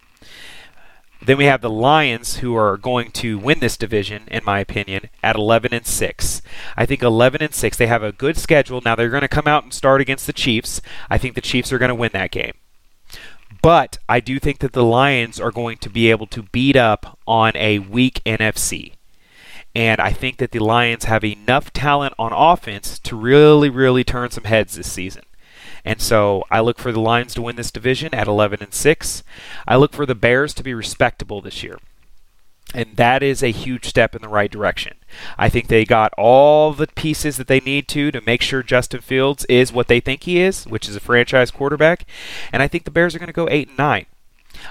Then 1.21 1.37
we 1.37 1.47
have 1.47 1.63
the 1.63 1.71
Lions, 1.71 2.37
who 2.37 2.57
are 2.57 2.77
going 2.77 3.11
to 3.13 3.39
win 3.39 3.59
this 3.59 3.77
division, 3.77 4.23
in 4.29 4.45
my 4.45 4.61
opinion, 4.61 5.11
at 5.23 5.37
11 5.37 5.75
and 5.75 5.87
6. 5.87 6.43
I 6.77 6.87
think 6.87 7.03
11 7.03 7.43
and 7.43 7.55
6. 7.55 7.77
They 7.77 7.89
have 7.89 8.03
a 8.03 8.13
good 8.13 8.37
schedule. 8.37 8.81
Now 8.85 8.95
they're 8.95 9.11
going 9.11 9.23
to 9.23 9.29
come 9.29 9.49
out 9.49 9.65
and 9.65 9.75
start 9.75 10.01
against 10.01 10.27
the 10.27 10.33
Chiefs. 10.33 10.81
I 11.11 11.19
think 11.19 11.35
the 11.35 11.41
Chiefs 11.41 11.73
are 11.73 11.79
going 11.79 11.89
to 11.89 11.95
win 11.95 12.11
that 12.13 12.31
game. 12.31 12.55
But 13.61 13.99
I 14.09 14.21
do 14.21 14.39
think 14.39 14.61
that 14.61 14.73
the 14.73 14.85
Lions 14.85 15.41
are 15.41 15.51
going 15.51 15.79
to 15.79 15.91
be 15.91 16.11
able 16.11 16.27
to 16.29 16.43
beat 16.43 16.77
up 16.77 17.19
on 17.27 17.53
a 17.57 17.81
weak 17.81 18.23
NFC. 18.25 18.93
And 19.75 20.01
I 20.01 20.13
think 20.13 20.39
that 20.39 20.51
the 20.51 20.59
Lions 20.59 21.05
have 21.05 21.25
enough 21.25 21.73
talent 21.73 22.15
on 22.19 22.33
offense 22.33 22.99
to 23.01 23.17
really, 23.17 23.71
really 23.71 24.05
turn 24.05 24.31
some 24.31 24.45
heads 24.45 24.77
this 24.77 24.91
season. 24.91 25.23
And 25.85 26.01
so 26.01 26.45
I 26.51 26.61
look 26.61 26.79
for 26.79 26.93
the 26.93 27.01
Lions 27.01 27.35
to 27.35 27.43
win 27.43 27.57
this 27.57 27.71
division 27.71 28.15
at 28.15 28.27
11 28.27 28.63
and 28.63 28.75
6. 28.75 29.23
I 29.67 29.77
look 29.77 29.93
for 29.93 30.07
the 30.07 30.15
Bears 30.15 30.53
to 30.55 30.63
be 30.63 30.75
respectable 30.75 31.41
this 31.41 31.63
year. 31.63 31.79
And 32.75 32.97
that 32.97 33.23
is 33.23 33.43
a 33.43 33.51
huge 33.51 33.87
step 33.87 34.15
in 34.15 34.21
the 34.21 34.29
right 34.29 34.51
direction. 34.51 34.99
I 35.39 35.49
think 35.49 35.69
they 35.69 35.87
got 35.87 36.13
all 36.19 36.73
the 36.73 36.87
pieces 36.89 37.39
that 37.39 37.47
they 37.47 37.61
need 37.61 37.89
to 37.89 38.11
to 38.11 38.21
make 38.21 38.43
sure 38.43 38.63
Justin 38.63 39.01
Fields 39.01 39.47
is 39.47 39.73
what 39.73 39.89
they 39.89 40.01
think 40.01 40.25
he 40.25 40.39
is, 40.41 40.67
which 40.67 40.89
is 40.89 40.95
a 40.95 41.01
franchise 41.01 41.51
quarterback. 41.51 42.05
And 42.53 42.63
I 42.63 42.69
think 42.69 42.85
the 42.85 42.91
Bears 42.91 43.15
are 43.15 43.19
going 43.19 43.29
to 43.29 43.33
go 43.33 43.49
8 43.51 43.69
and 43.69 43.79
9. 43.79 44.07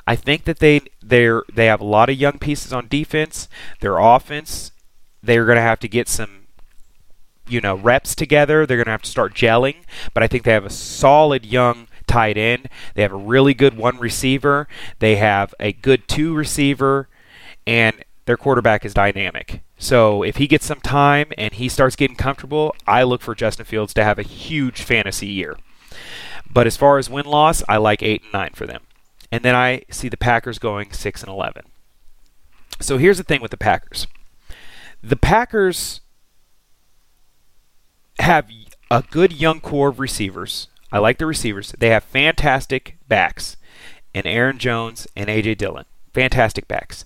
I 0.05 0.15
think 0.15 0.43
that 0.43 0.59
they 0.59 0.81
they 1.01 1.29
they 1.53 1.65
have 1.67 1.81
a 1.81 1.85
lot 1.85 2.09
of 2.09 2.17
young 2.17 2.39
pieces 2.39 2.73
on 2.73 2.87
defense. 2.87 3.47
Their 3.79 3.97
offense, 3.97 4.71
they're 5.27 5.45
going 5.45 5.57
to 5.57 5.61
have 5.61 5.79
to 5.81 5.87
get 5.87 6.07
some 6.07 6.47
you 7.47 7.61
know 7.61 7.75
reps 7.75 8.15
together. 8.15 8.65
They're 8.65 8.77
going 8.77 8.85
to 8.85 8.91
have 8.91 9.03
to 9.03 9.09
start 9.09 9.33
gelling, 9.33 9.75
but 10.13 10.23
I 10.23 10.27
think 10.27 10.43
they 10.43 10.51
have 10.51 10.65
a 10.65 10.71
solid 10.71 11.45
young 11.45 11.87
tight 12.07 12.37
end. 12.37 12.69
They 12.95 13.01
have 13.01 13.11
a 13.11 13.17
really 13.17 13.53
good 13.53 13.77
one 13.77 13.99
receiver. 13.99 14.67
They 14.99 15.17
have 15.17 15.53
a 15.59 15.73
good 15.73 16.07
two 16.07 16.33
receiver, 16.33 17.07
and 17.65 18.03
their 18.25 18.37
quarterback 18.37 18.85
is 18.85 18.93
dynamic. 18.93 19.61
So 19.77 20.23
if 20.23 20.37
he 20.37 20.47
gets 20.47 20.65
some 20.65 20.81
time 20.81 21.31
and 21.37 21.53
he 21.53 21.69
starts 21.69 21.95
getting 21.95 22.17
comfortable, 22.17 22.75
I 22.87 23.03
look 23.03 23.21
for 23.21 23.35
Justin 23.35 23.65
Fields 23.65 23.93
to 23.93 24.03
have 24.03 24.17
a 24.17 24.23
huge 24.23 24.81
fantasy 24.81 25.27
year. 25.27 25.57
But 26.49 26.65
as 26.65 26.77
far 26.77 26.97
as 26.97 27.09
win 27.09 27.25
loss, 27.25 27.61
I 27.69 27.77
like 27.77 28.01
eight 28.01 28.23
and 28.23 28.33
nine 28.33 28.51
for 28.53 28.65
them. 28.65 28.83
And 29.31 29.43
then 29.43 29.53
I 29.53 29.83
see 29.91 30.09
the 30.09 30.17
Packers 30.17 30.57
going 30.57 30.91
six 30.93 31.21
and 31.21 31.29
eleven. 31.29 31.63
So 32.79 32.97
here's 32.97 33.17
the 33.17 33.23
thing 33.23 33.41
with 33.41 33.51
the 33.51 33.57
Packers. 33.57 34.07
The 35.01 35.15
Packers 35.15 36.01
have 38.19 38.49
a 38.89 39.03
good 39.09 39.33
young 39.33 39.59
core 39.59 39.89
of 39.89 39.99
receivers. 39.99 40.67
I 40.91 40.99
like 40.99 41.17
the 41.17 41.25
receivers. 41.25 41.73
They 41.77 41.89
have 41.89 42.03
fantastic 42.03 42.97
backs 43.07 43.57
and 44.13 44.25
Aaron 44.25 44.57
Jones 44.57 45.07
and 45.15 45.29
A.J. 45.29 45.55
Dillon. 45.55 45.85
Fantastic 46.13 46.67
backs. 46.67 47.05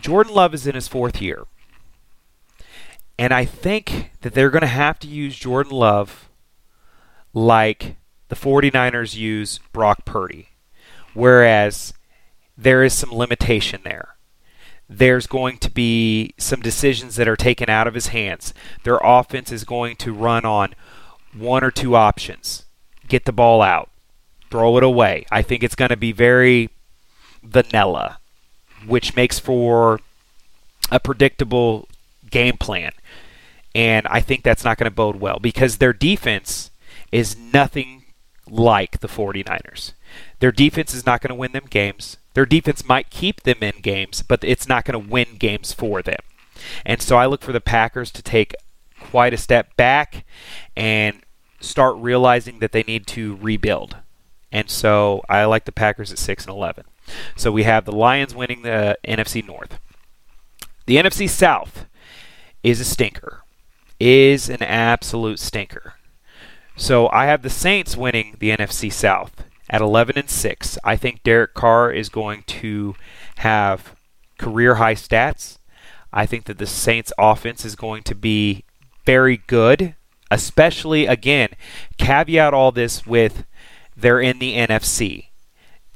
Jordan 0.00 0.34
Love 0.34 0.54
is 0.54 0.66
in 0.66 0.74
his 0.74 0.88
fourth 0.88 1.22
year. 1.22 1.46
And 3.18 3.32
I 3.32 3.44
think 3.44 4.12
that 4.20 4.34
they're 4.34 4.50
going 4.50 4.62
to 4.62 4.66
have 4.68 4.98
to 5.00 5.08
use 5.08 5.36
Jordan 5.36 5.72
Love 5.72 6.28
like 7.32 7.96
the 8.28 8.36
49ers 8.36 9.16
use 9.16 9.58
Brock 9.72 10.04
Purdy. 10.04 10.50
Whereas 11.14 11.94
there 12.56 12.84
is 12.84 12.92
some 12.92 13.12
limitation 13.12 13.80
there 13.84 14.17
there's 14.88 15.26
going 15.26 15.58
to 15.58 15.70
be 15.70 16.34
some 16.38 16.60
decisions 16.60 17.16
that 17.16 17.28
are 17.28 17.36
taken 17.36 17.68
out 17.68 17.86
of 17.86 17.94
his 17.94 18.08
hands. 18.08 18.54
Their 18.84 18.98
offense 19.02 19.52
is 19.52 19.64
going 19.64 19.96
to 19.96 20.12
run 20.12 20.44
on 20.44 20.74
one 21.34 21.62
or 21.62 21.70
two 21.70 21.94
options 21.94 22.64
get 23.08 23.24
the 23.24 23.32
ball 23.32 23.62
out, 23.62 23.90
throw 24.50 24.76
it 24.76 24.84
away. 24.84 25.26
I 25.30 25.42
think 25.42 25.62
it's 25.62 25.74
going 25.74 25.88
to 25.88 25.96
be 25.96 26.12
very 26.12 26.70
vanilla, 27.42 28.18
which 28.86 29.16
makes 29.16 29.38
for 29.38 30.00
a 30.90 31.00
predictable 31.00 31.88
game 32.30 32.56
plan. 32.56 32.92
And 33.74 34.06
I 34.08 34.20
think 34.20 34.42
that's 34.42 34.64
not 34.64 34.78
going 34.78 34.90
to 34.90 34.94
bode 34.94 35.16
well 35.16 35.38
because 35.40 35.78
their 35.78 35.92
defense 35.92 36.70
is 37.10 37.36
nothing 37.36 38.04
like 38.50 39.00
the 39.00 39.08
49ers. 39.08 39.92
Their 40.40 40.52
defense 40.52 40.94
is 40.94 41.06
not 41.06 41.20
going 41.20 41.30
to 41.30 41.34
win 41.34 41.52
them 41.52 41.66
games. 41.68 42.16
Their 42.34 42.46
defense 42.46 42.86
might 42.86 43.10
keep 43.10 43.42
them 43.42 43.58
in 43.62 43.80
games, 43.82 44.22
but 44.22 44.44
it's 44.44 44.68
not 44.68 44.84
going 44.84 45.02
to 45.02 45.10
win 45.10 45.36
games 45.38 45.72
for 45.72 46.02
them. 46.02 46.20
And 46.84 47.02
so 47.02 47.16
I 47.16 47.26
look 47.26 47.42
for 47.42 47.52
the 47.52 47.60
Packers 47.60 48.10
to 48.12 48.22
take 48.22 48.54
quite 49.00 49.34
a 49.34 49.38
step 49.38 49.76
back 49.76 50.24
and 50.76 51.22
start 51.60 51.96
realizing 51.96 52.58
that 52.60 52.72
they 52.72 52.82
need 52.82 53.06
to 53.08 53.36
rebuild. 53.36 53.96
And 54.50 54.70
so 54.70 55.22
I 55.28 55.44
like 55.44 55.64
the 55.64 55.72
Packers 55.72 56.12
at 56.12 56.18
6 56.18 56.44
and 56.44 56.54
11. 56.54 56.84
So 57.36 57.50
we 57.50 57.64
have 57.64 57.84
the 57.84 57.92
Lions 57.92 58.34
winning 58.34 58.62
the 58.62 58.98
NFC 59.06 59.46
North. 59.46 59.78
The 60.86 60.96
NFC 60.96 61.28
South 61.28 61.86
is 62.62 62.80
a 62.80 62.84
stinker. 62.84 63.42
Is 64.00 64.48
an 64.48 64.62
absolute 64.62 65.40
stinker. 65.40 65.94
So 66.78 67.08
I 67.10 67.26
have 67.26 67.42
the 67.42 67.50
Saints 67.50 67.96
winning 67.96 68.36
the 68.38 68.50
NFC 68.50 68.90
South 68.90 69.44
at 69.68 69.80
11 69.80 70.16
and 70.16 70.30
6. 70.30 70.78
I 70.84 70.94
think 70.94 71.24
Derek 71.24 71.52
Carr 71.52 71.90
is 71.90 72.08
going 72.08 72.44
to 72.44 72.94
have 73.38 73.96
career 74.38 74.76
high 74.76 74.94
stats. 74.94 75.58
I 76.12 76.24
think 76.24 76.44
that 76.44 76.58
the 76.58 76.68
Saints 76.68 77.12
offense 77.18 77.64
is 77.64 77.74
going 77.74 78.04
to 78.04 78.14
be 78.14 78.64
very 79.04 79.38
good, 79.48 79.96
especially 80.30 81.06
again, 81.06 81.48
caveat 81.98 82.54
all 82.54 82.70
this 82.70 83.04
with 83.04 83.44
they're 83.96 84.20
in 84.20 84.38
the 84.38 84.56
NFC. 84.56 85.26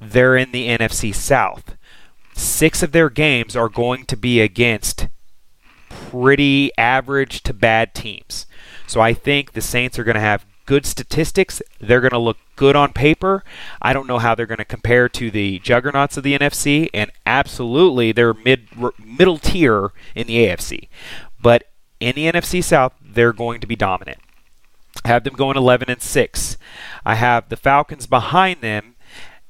They're 0.01 0.37
in 0.37 0.51
the 0.51 0.67
NFC 0.67 1.15
South. 1.15 1.77
6 2.35 2.83
of 2.83 2.91
their 2.91 3.09
games 3.09 3.55
are 3.55 3.69
going 3.69 4.05
to 4.07 4.17
be 4.17 4.41
against 4.41 5.07
pretty 5.89 6.77
average 6.77 7.45
to 7.45 7.55
bad 7.55 7.95
teams. 7.95 8.47
So 8.89 9.01
I 9.01 9.15
think 9.15 9.53
the 9.53 9.61
Saints 9.61 9.97
are 9.97 10.05
going 10.05 10.17
to 10.17 10.21
have 10.21 10.45
good 10.67 10.87
statistics. 10.87 11.61
They're 11.81 12.01
going 12.01 12.11
to 12.11 12.19
look 12.19 12.39
good 12.57 12.77
on 12.77 12.93
paper. 12.93 13.45
I 13.81 13.93
don't 13.93 14.07
know 14.07 14.19
how 14.19 14.35
they're 14.35 14.47
going 14.47 14.59
to 14.59 14.65
compare 14.65 15.09
to 15.09 15.31
the 15.31 15.59
juggernauts 15.61 16.17
of 16.17 16.23
the 16.23 16.39
NFC, 16.39 16.89
and 16.93 17.11
absolutely 17.27 18.13
they're 18.13 18.35
mid 18.35 18.69
middle 18.99 19.39
tier 19.39 19.91
in 20.15 20.27
the 20.27 20.47
AFC. 20.47 20.89
But 21.41 21.65
in 22.01 22.15
the 22.15 22.31
NFC 22.31 22.63
South, 22.63 22.95
they're 23.01 23.33
going 23.33 23.61
to 23.61 23.67
be 23.67 23.77
dominant. 23.77 24.19
I 25.05 25.09
have 25.09 25.25
them 25.25 25.35
going 25.35 25.57
11 25.57 25.91
and 25.91 26.03
6. 26.03 26.57
I 27.05 27.15
have 27.15 27.49
the 27.49 27.57
Falcons 27.57 28.07
behind 28.07 28.61
them 28.61 28.95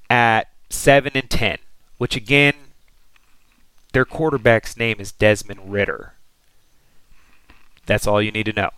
at 0.09 0.49
7 0.71 1.12
and 1.14 1.28
10, 1.28 1.59
which 1.99 2.16
again, 2.16 2.54
their 3.92 4.04
quarterback's 4.04 4.76
name 4.76 4.97
is 4.99 5.12
Desmond 5.12 5.73
Ridder. 5.73 6.14
That's 7.87 8.07
all 8.07 8.23
you 8.23 8.31
need 8.31 8.47
to 8.47 8.52
know. 8.52 8.71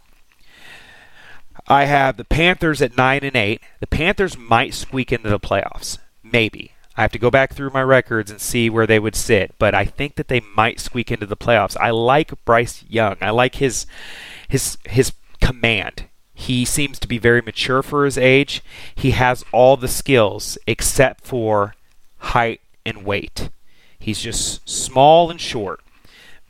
I 1.66 1.84
have 1.84 2.16
the 2.16 2.24
Panthers 2.24 2.82
at 2.82 2.96
nine 2.96 3.24
and 3.24 3.36
eight. 3.36 3.62
The 3.80 3.86
Panthers 3.86 4.36
might 4.36 4.74
squeak 4.74 5.12
into 5.12 5.30
the 5.30 5.40
playoffs, 5.40 5.98
maybe. 6.22 6.72
I 6.96 7.02
have 7.02 7.12
to 7.12 7.18
go 7.18 7.30
back 7.30 7.54
through 7.54 7.70
my 7.70 7.82
records 7.82 8.30
and 8.30 8.40
see 8.40 8.70
where 8.70 8.86
they 8.86 9.00
would 9.00 9.16
sit, 9.16 9.54
but 9.58 9.74
I 9.74 9.84
think 9.84 10.14
that 10.14 10.28
they 10.28 10.40
might 10.54 10.78
squeak 10.78 11.10
into 11.10 11.26
the 11.26 11.36
playoffs. 11.36 11.76
I 11.80 11.90
like 11.90 12.32
Bryce 12.44 12.84
Young. 12.88 13.16
I 13.20 13.30
like 13.30 13.56
his 13.56 13.86
his 14.48 14.78
his 14.84 15.12
command. 15.40 16.04
He 16.34 16.64
seems 16.64 16.98
to 17.00 17.08
be 17.08 17.18
very 17.18 17.40
mature 17.40 17.82
for 17.82 18.04
his 18.04 18.18
age. 18.18 18.62
He 18.94 19.12
has 19.12 19.44
all 19.52 19.76
the 19.76 19.88
skills 19.88 20.58
except 20.66 21.24
for 21.24 21.74
height 22.18 22.60
and 22.84 23.04
weight. 23.04 23.48
He's 23.98 24.20
just 24.20 24.68
small 24.68 25.30
and 25.30 25.40
short. 25.40 25.80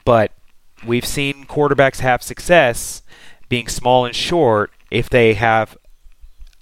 But 0.05 0.33
we've 0.87 1.07
seen 1.07 1.47
quarterbacks 1.47 2.01
have 2.01 2.23
success 2.23 3.03
being 3.49 3.69
small 3.69 4.05
and 4.05 4.15
short 4.15 4.71
if 4.95 5.11
they 5.11 5.35
have 5.35 5.77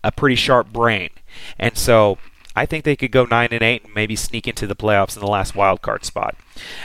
a 0.03 0.11
pretty 0.11 0.37
sharp 0.37 0.73
brain. 0.73 1.11
And 1.59 1.77
so 1.77 2.19
I 2.57 2.67
think 2.67 2.85
they 2.85 2.97
could 2.97 3.13
go 3.13 3.25
9 3.25 3.49
and 3.53 3.63
8 3.63 3.85
and 3.85 3.95
maybe 3.95 4.17
sneak 4.17 4.49
into 4.49 4.67
the 4.67 4.75
playoffs 4.75 5.17
in 5.17 5.21
the 5.21 5.31
last 5.31 5.55
wild 5.55 5.83
card 5.83 6.05
spot. 6.05 6.35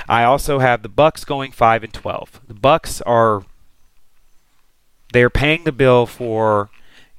I 0.07 0.23
also 0.23 0.59
have 0.59 0.83
the 0.83 0.89
Bucs 0.89 1.25
going 1.25 1.51
5 1.51 1.83
and 1.83 1.93
12. 1.93 2.41
The 2.47 2.53
Bucs 2.53 3.01
are 3.05 3.45
they're 5.13 5.29
paying 5.29 5.63
the 5.63 5.71
bill 5.71 6.05
for 6.05 6.69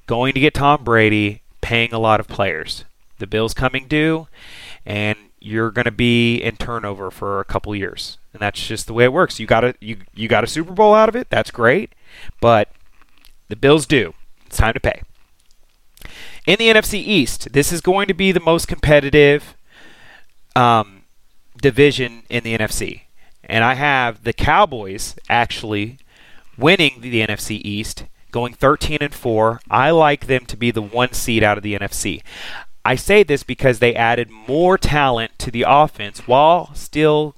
going 0.05 0.33
to 0.33 0.39
get 0.39 0.53
Tom 0.53 0.83
Brady, 0.83 1.41
paying 1.61 1.91
a 1.91 1.99
lot 1.99 2.19
of 2.19 2.27
players. 2.27 2.85
The 3.17 3.27
bill's 3.27 3.53
coming 3.53 3.87
due 3.87 4.27
and 4.85 5.17
you're 5.39 5.71
going 5.71 5.85
to 5.85 5.91
be 5.91 6.37
in 6.37 6.55
turnover 6.55 7.09
for 7.09 7.39
a 7.39 7.45
couple 7.45 7.75
years. 7.75 8.17
And 8.33 8.41
that's 8.41 8.65
just 8.65 8.87
the 8.87 8.93
way 8.93 9.05
it 9.05 9.13
works. 9.13 9.39
You 9.39 9.47
got 9.47 9.63
a 9.63 9.73
you 9.79 9.97
you 10.13 10.27
got 10.27 10.43
a 10.43 10.47
Super 10.47 10.73
Bowl 10.73 10.93
out 10.93 11.09
of 11.09 11.15
it. 11.15 11.29
That's 11.29 11.49
great. 11.49 11.93
But 12.39 12.69
the 13.47 13.55
bill's 13.55 13.87
due. 13.87 14.13
It's 14.49 14.57
time 14.57 14.73
to 14.73 14.79
pay. 14.79 15.03
In 16.47 16.57
the 16.57 16.69
NFC 16.69 16.95
East, 16.95 17.53
this 17.53 17.71
is 17.71 17.81
going 17.81 18.07
to 18.07 18.15
be 18.15 18.31
the 18.31 18.39
most 18.39 18.67
competitive 18.67 19.55
um, 20.55 21.03
division 21.61 22.23
in 22.29 22.43
the 22.43 22.57
NFC. 22.57 23.01
And 23.43 23.63
I 23.63 23.75
have 23.75 24.23
the 24.23 24.33
Cowboys 24.33 25.15
actually 25.29 25.99
winning 26.57 27.01
the 27.01 27.21
NFC 27.21 27.61
East, 27.63 28.05
going 28.31 28.53
13 28.53 28.97
and 29.01 29.13
4. 29.13 29.61
I 29.69 29.91
like 29.91 30.25
them 30.25 30.47
to 30.47 30.57
be 30.57 30.71
the 30.71 30.81
one 30.81 31.13
seed 31.13 31.43
out 31.43 31.57
of 31.57 31.63
the 31.63 31.77
NFC. 31.77 32.23
I 32.83 32.95
say 32.95 33.21
this 33.21 33.43
because 33.43 33.77
they 33.77 33.93
added 33.93 34.31
more 34.31 34.79
talent 34.79 35.37
to 35.39 35.51
the 35.51 35.65
offense 35.67 36.27
while 36.27 36.73
still 36.73 37.35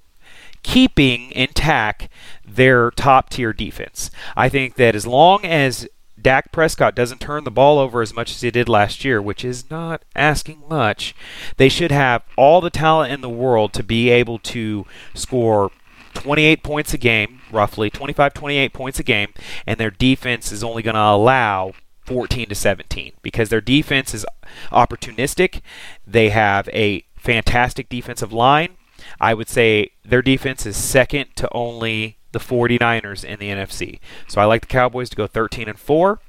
keeping 0.63 1.32
intact 1.34 2.08
their 2.48 2.89
top 2.89 3.30
tier 3.30 3.51
defense. 3.51 4.12
I 4.38 4.48
think 4.48 4.75
that 4.75 4.96
as 4.96 5.06
long 5.06 5.44
as 5.44 5.89
Dak 6.21 6.51
Prescott 6.51 6.95
doesn't 6.95 7.19
turn 7.19 7.43
the 7.43 7.51
ball 7.51 7.79
over 7.79 8.01
as 8.01 8.13
much 8.13 8.31
as 8.31 8.41
he 8.41 8.51
did 8.51 8.69
last 8.69 9.03
year, 9.03 9.21
which 9.21 9.43
is 9.43 9.69
not 9.69 10.03
asking 10.15 10.63
much, 10.69 11.15
they 11.57 11.69
should 11.69 11.91
have 11.91 12.23
all 12.37 12.61
the 12.61 12.69
talent 12.69 13.11
in 13.11 13.21
the 13.21 13.29
world 13.29 13.73
to 13.73 13.83
be 13.83 14.09
able 14.09 14.39
to 14.39 14.85
score 15.13 15.71
28 16.13 16.63
points 16.63 16.93
a 16.93 16.97
game, 16.97 17.41
roughly 17.51 17.89
25 17.89 18.33
28 18.33 18.73
points 18.73 18.99
a 18.99 19.03
game, 19.03 19.33
and 19.65 19.79
their 19.79 19.91
defense 19.91 20.51
is 20.51 20.63
only 20.63 20.83
going 20.83 20.95
to 20.95 21.01
allow 21.01 21.73
14 22.05 22.49
to 22.49 22.55
17 22.55 23.13
because 23.21 23.49
their 23.49 23.61
defense 23.61 24.13
is 24.13 24.25
opportunistic. 24.71 25.61
They 26.05 26.29
have 26.29 26.67
a 26.69 27.05
fantastic 27.15 27.87
defensive 27.89 28.33
line. 28.33 28.75
I 29.20 29.34
would 29.34 29.50
say 29.50 29.91
their 30.03 30.22
defense 30.22 30.65
is 30.65 30.77
second 30.77 31.36
to 31.36 31.50
only 31.53 32.17
the 32.31 32.39
49ers 32.39 33.24
in 33.24 33.39
the 33.39 33.50
NFC. 33.50 34.00
So 34.27 34.41
I 34.41 34.46
like 34.46 34.62
the 34.62 34.67
Cowboys 34.67 35.10
to 35.10 35.15
go 35.15 35.27
13 35.27 35.67
and 35.67 35.79
4. 35.79 36.20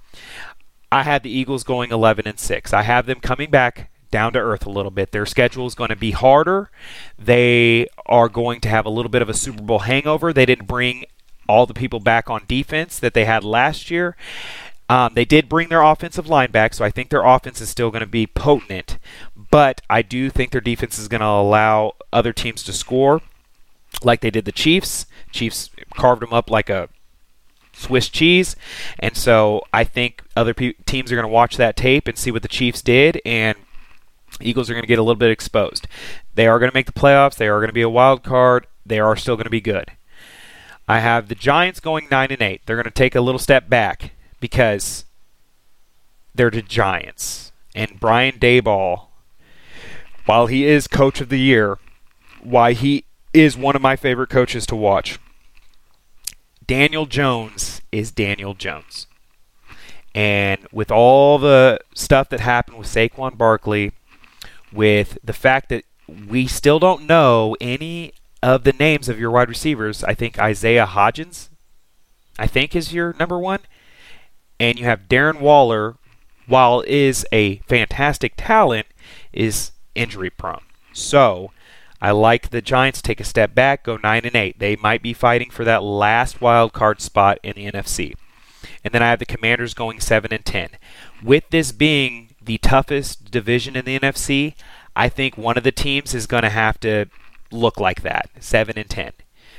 I 0.91 1.02
had 1.05 1.23
the 1.23 1.31
Eagles 1.31 1.64
going 1.64 1.91
11 1.91 2.26
and 2.26 2.38
6. 2.38 2.73
I 2.73 2.83
have 2.83 3.07
them 3.07 3.21
coming 3.21 3.50
back 3.50 3.91
down 4.11 4.35
to 4.35 4.38
earth 4.38 4.67
a 4.67 4.71
little 4.71 4.91
bit. 4.91 5.11
Their 5.11 5.26
schedule 5.26 5.67
is 5.67 5.75
going 5.75 5.88
to 5.88 5.97
be 5.97 6.11
harder. 6.11 6.71
They 7.19 7.87
are 8.07 8.29
going 8.29 8.61
to 8.61 8.69
have 8.69 8.85
a 8.85 8.91
little 8.91 9.11
bit 9.11 9.23
of 9.23 9.29
a 9.29 9.35
Super 9.35 9.62
Bowl 9.62 9.81
hangover. 9.81 10.33
They 10.33 10.47
didn't 10.47 10.67
bring 10.67 11.07
all 11.49 11.67
the 11.67 11.75
people 11.75 11.99
back 11.99 12.31
on 12.31 12.45
defense 12.47 12.99
that 12.99 13.14
they 13.14 13.25
had 13.25 13.43
last 13.43 13.91
year. 13.91 14.17
Um, 14.88 15.14
they 15.14 15.25
did 15.25 15.49
bring 15.49 15.69
their 15.69 15.83
offensive 15.83 16.29
line 16.29 16.50
back, 16.50 16.75
so 16.75 16.85
I 16.85 16.91
think 16.91 17.09
their 17.09 17.25
offense 17.25 17.62
is 17.62 17.71
still 17.71 17.91
going 17.91 18.00
to 18.00 18.07
be 18.07 18.26
potent. 18.26 18.99
But 19.52 19.82
I 19.90 20.00
do 20.00 20.30
think 20.30 20.50
their 20.50 20.62
defense 20.62 20.99
is 20.99 21.09
going 21.09 21.21
to 21.21 21.26
allow 21.26 21.92
other 22.11 22.32
teams 22.32 22.62
to 22.64 22.73
score, 22.73 23.21
like 24.02 24.23
they 24.23 24.30
did 24.30 24.47
the 24.47 24.50
Chiefs. 24.50 25.04
Chiefs 25.30 25.68
carved 25.94 26.23
them 26.23 26.32
up 26.32 26.50
like 26.50 26.71
a 26.71 26.88
Swiss 27.75 28.09
cheese, 28.09 28.56
and 28.99 29.14
so 29.14 29.62
I 29.71 29.85
think 29.85 30.23
other 30.35 30.54
pe- 30.54 30.73
teams 30.87 31.12
are 31.12 31.16
going 31.16 31.28
to 31.28 31.32
watch 31.32 31.59
that 31.59 31.76
tape 31.76 32.09
and 32.09 32.16
see 32.16 32.30
what 32.30 32.40
the 32.40 32.49
Chiefs 32.49 32.80
did, 32.80 33.21
and 33.26 33.59
Eagles 34.40 34.71
are 34.71 34.73
going 34.73 34.85
to 34.85 34.88
get 34.88 34.99
a 34.99 35.02
little 35.02 35.16
bit 35.16 35.30
exposed. 35.30 35.87
They 36.35 36.47
are 36.47 36.59
going 36.59 36.70
to 36.70 36.77
make 36.77 36.87
the 36.87 36.92
playoffs. 36.92 37.37
They 37.37 37.48
are 37.48 37.59
going 37.59 37.68
to 37.68 37.74
be 37.74 37.83
a 37.83 37.90
wild 37.90 38.22
card. 38.22 38.66
They 38.87 39.00
are 39.00 39.16
still 39.16 39.37
going 39.37 39.44
to 39.44 39.50
be 39.50 39.61
good. 39.61 39.90
I 40.88 41.00
have 41.00 41.29
the 41.29 41.35
Giants 41.35 41.79
going 41.79 42.09
nine 42.11 42.31
and 42.31 42.40
eight. 42.40 42.62
They're 42.64 42.77
going 42.77 42.85
to 42.85 42.90
take 42.90 43.14
a 43.14 43.20
little 43.20 43.38
step 43.38 43.68
back 43.68 44.12
because 44.40 45.05
they're 46.35 46.50
the 46.50 46.62
Giants. 46.62 47.53
And 47.74 48.00
Brian 48.00 48.38
Daboll, 48.38 49.09
while 50.26 50.46
he 50.46 50.66
is 50.66 50.87
coach 50.87 51.20
of 51.20 51.28
the 51.28 51.38
year, 51.38 51.78
why 52.42 52.72
he 52.72 53.04
is 53.32 53.56
one 53.56 53.76
of 53.76 53.82
my 53.82 53.96
favorite 53.96 54.30
coaches 54.30 54.66
to 54.66 54.76
watch. 54.76 55.18
Daniel 56.66 57.06
Jones 57.06 57.80
is 57.90 58.11
Daniel 58.11 58.54
Jones. 58.54 59.06
And 60.14 60.66
with 60.70 60.90
all 60.90 61.38
the 61.38 61.80
stuff 61.94 62.28
that 62.28 62.40
happened 62.40 62.78
with 62.78 62.88
Saquon 62.88 63.37
Barkley, 63.37 63.92
with 64.72 65.18
the 65.24 65.32
fact 65.32 65.68
that 65.70 65.85
we 66.28 66.46
still 66.46 66.78
don't 66.78 67.06
know 67.06 67.56
any 67.61 68.12
of 68.42 68.64
the 68.64 68.74
names 68.74 69.08
of 69.08 69.18
your 69.18 69.30
wide 69.30 69.48
receivers, 69.48 70.04
I 70.04 70.14
think 70.14 70.38
Isaiah 70.38 70.87
Hodgins, 70.87 71.48
I 72.38 72.46
think 72.46 72.76
is 72.76 72.92
your 72.92 73.14
number 73.18 73.38
one 73.38 73.61
and 74.62 74.78
you 74.78 74.85
have 74.85 75.08
Darren 75.08 75.40
Waller, 75.40 75.96
while 76.46 76.85
is 76.87 77.26
a 77.32 77.56
fantastic 77.66 78.35
talent, 78.37 78.87
is 79.32 79.72
injury 79.94 80.31
prone. 80.31 80.62
So 80.92 81.52
I 82.00 82.11
like 82.11 82.50
the 82.50 82.61
Giants 82.61 83.00
take 83.00 83.20
a 83.20 83.24
step 83.24 83.55
back, 83.55 83.85
go 83.85 83.98
nine 84.02 84.22
and 84.24 84.35
eight. 84.35 84.59
They 84.59 84.76
might 84.76 85.02
be 85.02 85.12
fighting 85.12 85.50
for 85.50 85.64
that 85.64 85.83
last 85.83 86.40
wild 86.40 86.72
card 86.72 87.00
spot 87.00 87.38
in 87.42 87.55
the 87.55 87.70
NFC. 87.70 88.14
And 88.85 88.92
then 88.92 89.02
I 89.02 89.11
have 89.11 89.18
the 89.18 89.26
Commanders 89.26 89.74
going 89.74 90.00
seven 90.00 90.33
and 90.33 90.44
ten. 90.44 90.70
With 91.22 91.44
this 91.50 91.72
being 91.72 92.35
the 92.42 92.59
toughest 92.59 93.31
division 93.31 93.76
in 93.76 93.85
the 93.85 93.98
NFC, 93.98 94.55
I 94.96 95.09
think 95.09 95.38
one 95.38 95.57
of 95.57 95.64
the 95.64 95.72
teams 95.72 96.14
is 96.14 96.26
going 96.26 96.42
to 96.42 96.50
have 96.50 96.81
to 96.81 97.07
look 97.50 97.78
like 97.78 98.02
that, 98.02 98.31
seven 98.40 98.76
and 98.76 98.90
ten, 98.90 99.12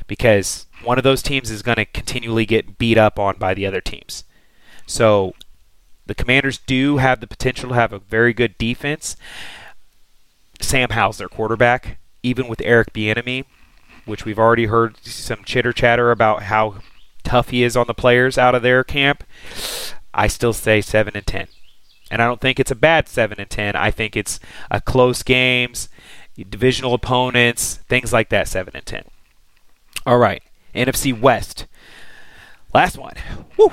because 0.08 0.66
one 0.84 0.98
of 0.98 1.04
those 1.04 1.24
teams 1.24 1.50
is 1.50 1.62
going 1.62 1.78
to 1.78 1.86
continually 1.86 2.46
get 2.46 2.78
beat 2.78 2.98
up 2.98 3.18
on 3.18 3.38
by 3.38 3.54
the 3.54 3.66
other 3.66 3.82
teams. 3.82 4.26
So 4.86 5.34
the 6.06 6.16
Commanders 6.16 6.58
do 6.58 6.98
have 6.98 7.22
the 7.22 7.28
potential 7.28 7.70
to 7.70 7.76
have 7.76 7.94
a 7.94 8.00
very 8.00 8.34
good 8.34 8.58
defense. 8.58 9.16
Sam 10.64 10.90
Howell's 10.90 11.18
their 11.18 11.30
quarterback, 11.30 11.98
even 12.24 12.48
with 12.48 12.62
Eric 12.64 12.94
Bieniemy, 12.94 13.46
which 14.06 14.26
we've 14.26 14.40
already 14.40 14.66
heard 14.66 14.98
some 15.06 15.44
chitter 15.44 15.74
chatter 15.74 16.12
about 16.12 16.44
how 16.44 16.76
tough 17.24 17.50
he 17.50 17.64
is 17.64 17.78
on 17.78 17.88
the 17.88 17.94
players 17.94 18.38
out 18.38 18.56
of 18.56 18.64
their 18.64 18.84
camp. 18.84 19.24
I 20.14 20.28
still 20.28 20.54
say 20.54 20.82
seven 20.82 21.16
and 21.16 21.26
ten, 21.26 21.48
and 22.12 22.22
I 22.22 22.26
don't 22.28 22.42
think 22.42 22.60
it's 22.60 22.72
a 22.72 22.76
bad 22.76 23.08
seven 23.08 23.40
and 23.40 23.50
ten. 23.50 23.76
I 23.76 23.92
think 23.92 24.16
it's 24.16 24.40
a 24.72 24.82
close 24.82 25.24
games, 25.24 25.90
divisional 26.38 26.94
opponents, 26.94 27.76
things 27.88 28.14
like 28.14 28.30
that. 28.30 28.48
Seven 28.48 28.76
and 28.76 28.86
ten. 28.86 29.06
All 30.06 30.18
right, 30.18 30.44
NFC 30.76 31.18
West. 31.18 31.66
Last 32.74 32.98
one. 32.98 33.14
Woo. 33.58 33.72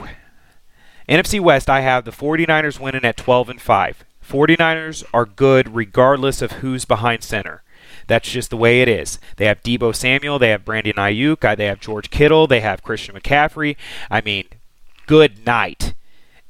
NFC 1.08 1.40
West, 1.40 1.68
I 1.68 1.80
have 1.80 2.04
the 2.04 2.12
49ers 2.12 2.78
winning 2.78 3.04
at 3.04 3.16
12 3.16 3.48
and 3.48 3.60
5. 3.60 4.04
49ers 4.30 5.04
are 5.12 5.26
good 5.26 5.74
regardless 5.74 6.40
of 6.40 6.52
who's 6.52 6.84
behind 6.84 7.24
center. 7.24 7.62
That's 8.06 8.30
just 8.30 8.50
the 8.50 8.56
way 8.56 8.80
it 8.80 8.88
is. 8.88 9.18
They 9.36 9.46
have 9.46 9.62
Deebo 9.62 9.94
Samuel, 9.94 10.38
they 10.38 10.50
have 10.50 10.64
Brandon 10.64 10.94
Aiyuk, 10.94 11.44
uh, 11.44 11.54
they 11.54 11.66
have 11.66 11.80
George 11.80 12.10
Kittle, 12.10 12.46
they 12.46 12.60
have 12.60 12.82
Christian 12.82 13.14
McCaffrey. 13.14 13.76
I 14.10 14.20
mean, 14.20 14.44
good 15.06 15.44
night. 15.44 15.94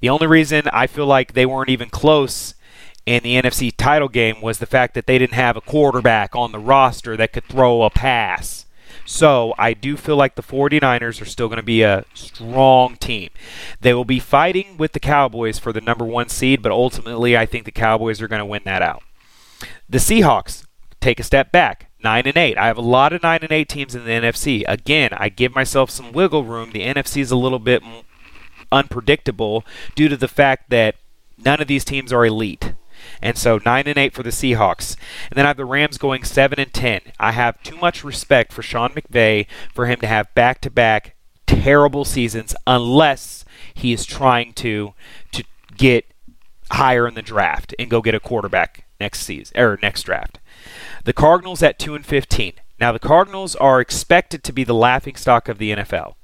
The 0.00 0.10
only 0.10 0.26
reason 0.26 0.64
I 0.72 0.86
feel 0.86 1.06
like 1.06 1.32
they 1.32 1.46
weren't 1.46 1.70
even 1.70 1.88
close 1.88 2.54
in 3.06 3.22
the 3.22 3.40
NFC 3.40 3.72
title 3.76 4.08
game 4.08 4.40
was 4.40 4.58
the 4.58 4.66
fact 4.66 4.94
that 4.94 5.06
they 5.06 5.18
didn't 5.18 5.34
have 5.34 5.56
a 5.56 5.62
quarterback 5.62 6.36
on 6.36 6.52
the 6.52 6.58
roster 6.58 7.16
that 7.16 7.32
could 7.32 7.44
throw 7.44 7.82
a 7.82 7.90
pass. 7.90 8.66
So 9.10 9.54
I 9.58 9.74
do 9.74 9.96
feel 9.96 10.14
like 10.14 10.36
the 10.36 10.42
49ers 10.42 11.20
are 11.20 11.24
still 11.24 11.48
going 11.48 11.56
to 11.56 11.64
be 11.64 11.82
a 11.82 12.04
strong 12.14 12.94
team. 12.94 13.30
They 13.80 13.92
will 13.92 14.04
be 14.04 14.20
fighting 14.20 14.76
with 14.76 14.92
the 14.92 15.00
Cowboys 15.00 15.58
for 15.58 15.72
the 15.72 15.80
number 15.80 16.04
one 16.04 16.28
seed, 16.28 16.62
but 16.62 16.70
ultimately 16.70 17.36
I 17.36 17.44
think 17.44 17.64
the 17.64 17.72
Cowboys 17.72 18.22
are 18.22 18.28
going 18.28 18.38
to 18.38 18.46
win 18.46 18.62
that 18.66 18.82
out. 18.82 19.02
The 19.88 19.98
Seahawks 19.98 20.64
take 21.00 21.18
a 21.18 21.24
step 21.24 21.50
back. 21.50 21.90
9 22.04 22.22
and 22.24 22.36
8. 22.36 22.56
I 22.56 22.68
have 22.68 22.78
a 22.78 22.82
lot 22.82 23.12
of 23.12 23.20
9 23.24 23.40
and 23.42 23.50
8 23.50 23.68
teams 23.68 23.96
in 23.96 24.04
the 24.04 24.10
NFC. 24.10 24.62
Again, 24.68 25.10
I 25.12 25.28
give 25.28 25.56
myself 25.56 25.90
some 25.90 26.12
wiggle 26.12 26.44
room. 26.44 26.70
The 26.70 26.86
NFC 26.86 27.20
is 27.20 27.32
a 27.32 27.36
little 27.36 27.58
bit 27.58 27.82
unpredictable 28.70 29.66
due 29.96 30.08
to 30.08 30.16
the 30.16 30.28
fact 30.28 30.70
that 30.70 30.94
none 31.36 31.60
of 31.60 31.66
these 31.66 31.84
teams 31.84 32.12
are 32.12 32.24
elite. 32.24 32.74
And 33.22 33.36
so 33.36 33.60
9 33.64 33.84
and 33.86 33.98
8 33.98 34.14
for 34.14 34.22
the 34.22 34.30
Seahawks. 34.30 34.96
And 35.30 35.36
then 35.36 35.44
I 35.44 35.48
have 35.48 35.56
the 35.56 35.64
Rams 35.64 35.98
going 35.98 36.24
7 36.24 36.58
and 36.58 36.72
10. 36.72 37.00
I 37.18 37.32
have 37.32 37.62
too 37.62 37.76
much 37.76 38.02
respect 38.02 38.52
for 38.52 38.62
Sean 38.62 38.90
McVay 38.90 39.46
for 39.74 39.86
him 39.86 40.00
to 40.00 40.06
have 40.06 40.34
back-to-back 40.34 41.16
terrible 41.46 42.04
seasons 42.04 42.54
unless 42.66 43.44
he 43.74 43.92
is 43.92 44.06
trying 44.06 44.52
to 44.54 44.94
to 45.32 45.44
get 45.76 46.06
higher 46.72 47.08
in 47.08 47.14
the 47.14 47.22
draft 47.22 47.74
and 47.78 47.90
go 47.90 48.00
get 48.00 48.14
a 48.14 48.20
quarterback 48.20 48.84
next 49.00 49.22
season 49.22 49.58
or 49.58 49.78
next 49.82 50.04
draft. 50.04 50.38
The 51.04 51.12
Cardinals 51.12 51.62
at 51.62 51.78
2 51.78 51.94
and 51.94 52.06
15. 52.06 52.54
Now 52.78 52.92
the 52.92 52.98
Cardinals 52.98 53.56
are 53.56 53.80
expected 53.80 54.44
to 54.44 54.52
be 54.52 54.64
the 54.64 54.74
laughing 54.74 55.16
stock 55.16 55.48
of 55.48 55.58
the 55.58 55.72
NFL. 55.72 56.14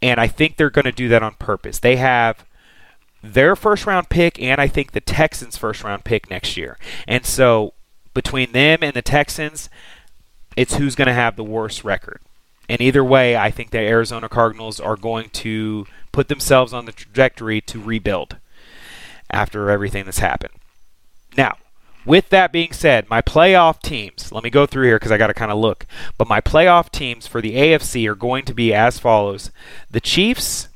And 0.00 0.18
I 0.18 0.26
think 0.26 0.56
they're 0.56 0.70
going 0.70 0.84
to 0.84 0.92
do 0.92 1.08
that 1.08 1.22
on 1.22 1.34
purpose. 1.34 1.78
They 1.78 1.96
have 1.96 2.44
their 3.22 3.54
first 3.54 3.86
round 3.86 4.08
pick 4.08 4.40
and 4.40 4.60
I 4.60 4.68
think 4.68 4.92
the 4.92 5.00
Texans' 5.00 5.56
first 5.56 5.84
round 5.84 6.04
pick 6.04 6.30
next 6.30 6.56
year. 6.56 6.78
And 7.06 7.24
so 7.24 7.74
between 8.14 8.52
them 8.52 8.80
and 8.82 8.94
the 8.94 9.02
Texans, 9.02 9.70
it's 10.56 10.74
who's 10.74 10.94
going 10.94 11.08
to 11.08 11.14
have 11.14 11.36
the 11.36 11.44
worst 11.44 11.84
record. 11.84 12.20
And 12.68 12.80
either 12.80 13.04
way, 13.04 13.36
I 13.36 13.50
think 13.50 13.70
the 13.70 13.78
Arizona 13.78 14.28
Cardinals 14.28 14.80
are 14.80 14.96
going 14.96 15.30
to 15.30 15.86
put 16.10 16.28
themselves 16.28 16.72
on 16.72 16.84
the 16.84 16.92
trajectory 16.92 17.60
to 17.62 17.80
rebuild 17.80 18.36
after 19.30 19.70
everything 19.70 20.04
that's 20.04 20.18
happened. 20.18 20.54
Now, 21.36 21.56
with 22.04 22.28
that 22.30 22.52
being 22.52 22.72
said, 22.72 23.08
my 23.08 23.22
playoff 23.22 23.80
teams, 23.80 24.32
let 24.32 24.44
me 24.44 24.50
go 24.50 24.66
through 24.66 24.86
here 24.86 24.96
because 24.96 25.12
I 25.12 25.18
got 25.18 25.28
to 25.28 25.34
kind 25.34 25.52
of 25.52 25.58
look. 25.58 25.86
But 26.18 26.28
my 26.28 26.40
playoff 26.40 26.90
teams 26.90 27.26
for 27.26 27.40
the 27.40 27.54
AFC 27.54 28.06
are 28.08 28.14
going 28.14 28.44
to 28.46 28.54
be 28.54 28.74
as 28.74 28.98
follows 28.98 29.50
the 29.90 30.00
Chiefs, 30.00 30.68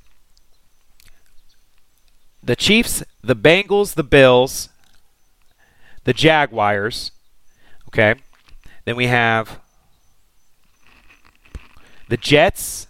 the 2.47 2.57
Chiefs, 2.57 3.03
the 3.23 3.37
Bengals, 3.37 3.95
the 3.95 4.05
Bills, 4.05 4.69
the 6.05 6.15
Jaguars. 6.15 7.11
Okay. 7.89 8.15
Then 8.85 8.95
we 8.95 9.09
have 9.09 9.61
the 12.09 12.17
Jets, 12.17 12.87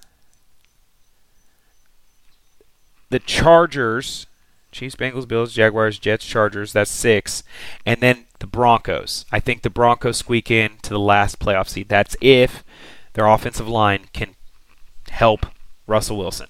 the 3.09 3.19
Chargers, 3.19 4.27
Chiefs, 4.73 4.95
Bengals, 4.95 5.27
Bills, 5.27 5.55
Jaguars, 5.55 5.99
Jets, 5.99 6.27
Chargers. 6.27 6.75
That's 6.75 6.91
six. 6.91 7.43
And 7.87 8.03
then 8.03 8.27
the 8.41 8.47
Broncos. 8.47 9.25
I 9.33 9.41
think 9.41 9.63
the 9.63 9.71
Broncos 9.71 10.19
squeak 10.19 10.51
in 10.51 10.73
to 10.83 10.91
the 10.91 11.01
last 11.01 11.39
playoff 11.39 11.69
seed. 11.69 11.89
That's 11.89 12.15
if 12.21 12.63
their 13.15 13.27
offensive 13.27 13.69
line 13.69 14.09
can 14.13 14.35
help 15.09 15.47
Russell 15.87 16.19
Wilson. 16.19 16.49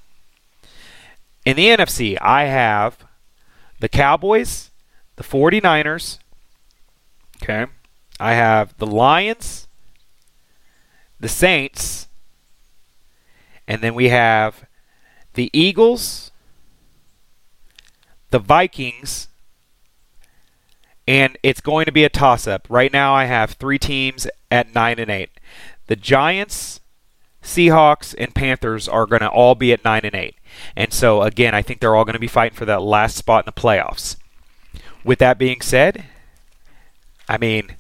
In 1.46 1.56
the 1.56 1.68
NFC, 1.68 2.18
I 2.20 2.46
have 2.46 3.06
the 3.78 3.88
Cowboys, 3.88 4.72
the 5.14 5.22
49ers. 5.22 6.18
Okay. 7.40 7.66
I 8.18 8.32
have 8.32 8.76
the 8.78 8.86
Lions, 8.86 9.68
the 11.20 11.28
Saints, 11.28 12.08
and 13.68 13.80
then 13.80 13.94
we 13.94 14.08
have 14.08 14.66
the 15.34 15.48
Eagles, 15.52 16.32
the 18.30 18.40
Vikings, 18.40 19.28
and 21.06 21.38
it's 21.44 21.60
going 21.60 21.84
to 21.84 21.92
be 21.92 22.02
a 22.02 22.08
toss 22.08 22.48
up. 22.48 22.66
Right 22.68 22.92
now 22.92 23.14
I 23.14 23.26
have 23.26 23.52
3 23.52 23.78
teams 23.78 24.26
at 24.50 24.74
9 24.74 24.98
and 24.98 25.10
8. 25.10 25.30
The 25.86 25.94
Giants, 25.94 26.80
Seahawks 27.40 28.16
and 28.18 28.34
Panthers 28.34 28.88
are 28.88 29.06
going 29.06 29.20
to 29.20 29.28
all 29.28 29.54
be 29.54 29.72
at 29.72 29.84
9 29.84 30.00
and 30.02 30.14
8. 30.16 30.35
And 30.74 30.92
so 30.92 31.22
again, 31.22 31.54
I 31.54 31.62
think 31.62 31.80
they're 31.80 31.94
all 31.94 32.04
going 32.04 32.14
to 32.14 32.18
be 32.20 32.26
fighting 32.26 32.56
for 32.56 32.64
that 32.64 32.82
last 32.82 33.16
spot 33.16 33.44
in 33.46 33.52
the 33.54 33.60
playoffs. 33.60 34.16
With 35.04 35.18
that 35.20 35.38
being 35.38 35.60
said, 35.60 36.04
I 37.28 37.38
mean, 37.38 37.76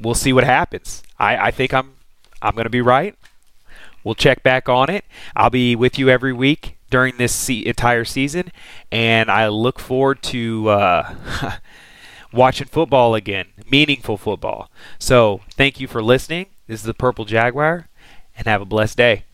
we'll 0.00 0.14
see 0.14 0.32
what 0.32 0.44
happens. 0.44 1.02
I, 1.18 1.48
I 1.48 1.50
think 1.50 1.72
I'm 1.72 1.94
I'm 2.40 2.54
going 2.54 2.64
to 2.64 2.70
be 2.70 2.80
right. 2.80 3.14
We'll 4.04 4.16
check 4.16 4.42
back 4.42 4.68
on 4.68 4.90
it. 4.90 5.04
I'll 5.36 5.50
be 5.50 5.76
with 5.76 5.98
you 5.98 6.08
every 6.08 6.32
week 6.32 6.76
during 6.90 7.16
this 7.16 7.32
se- 7.32 7.64
entire 7.64 8.04
season, 8.04 8.50
and 8.90 9.30
I 9.30 9.48
look 9.48 9.78
forward 9.78 10.22
to 10.24 10.68
uh, 10.68 11.14
watching 12.32 12.66
football 12.66 13.14
again, 13.14 13.46
meaningful 13.70 14.16
football. 14.16 14.70
So, 14.98 15.40
thank 15.52 15.78
you 15.78 15.86
for 15.86 16.02
listening. 16.02 16.46
This 16.66 16.80
is 16.80 16.86
the 16.86 16.94
Purple 16.94 17.24
Jaguar, 17.24 17.88
and 18.36 18.46
have 18.46 18.60
a 18.60 18.66
blessed 18.66 18.96
day. 18.96 19.24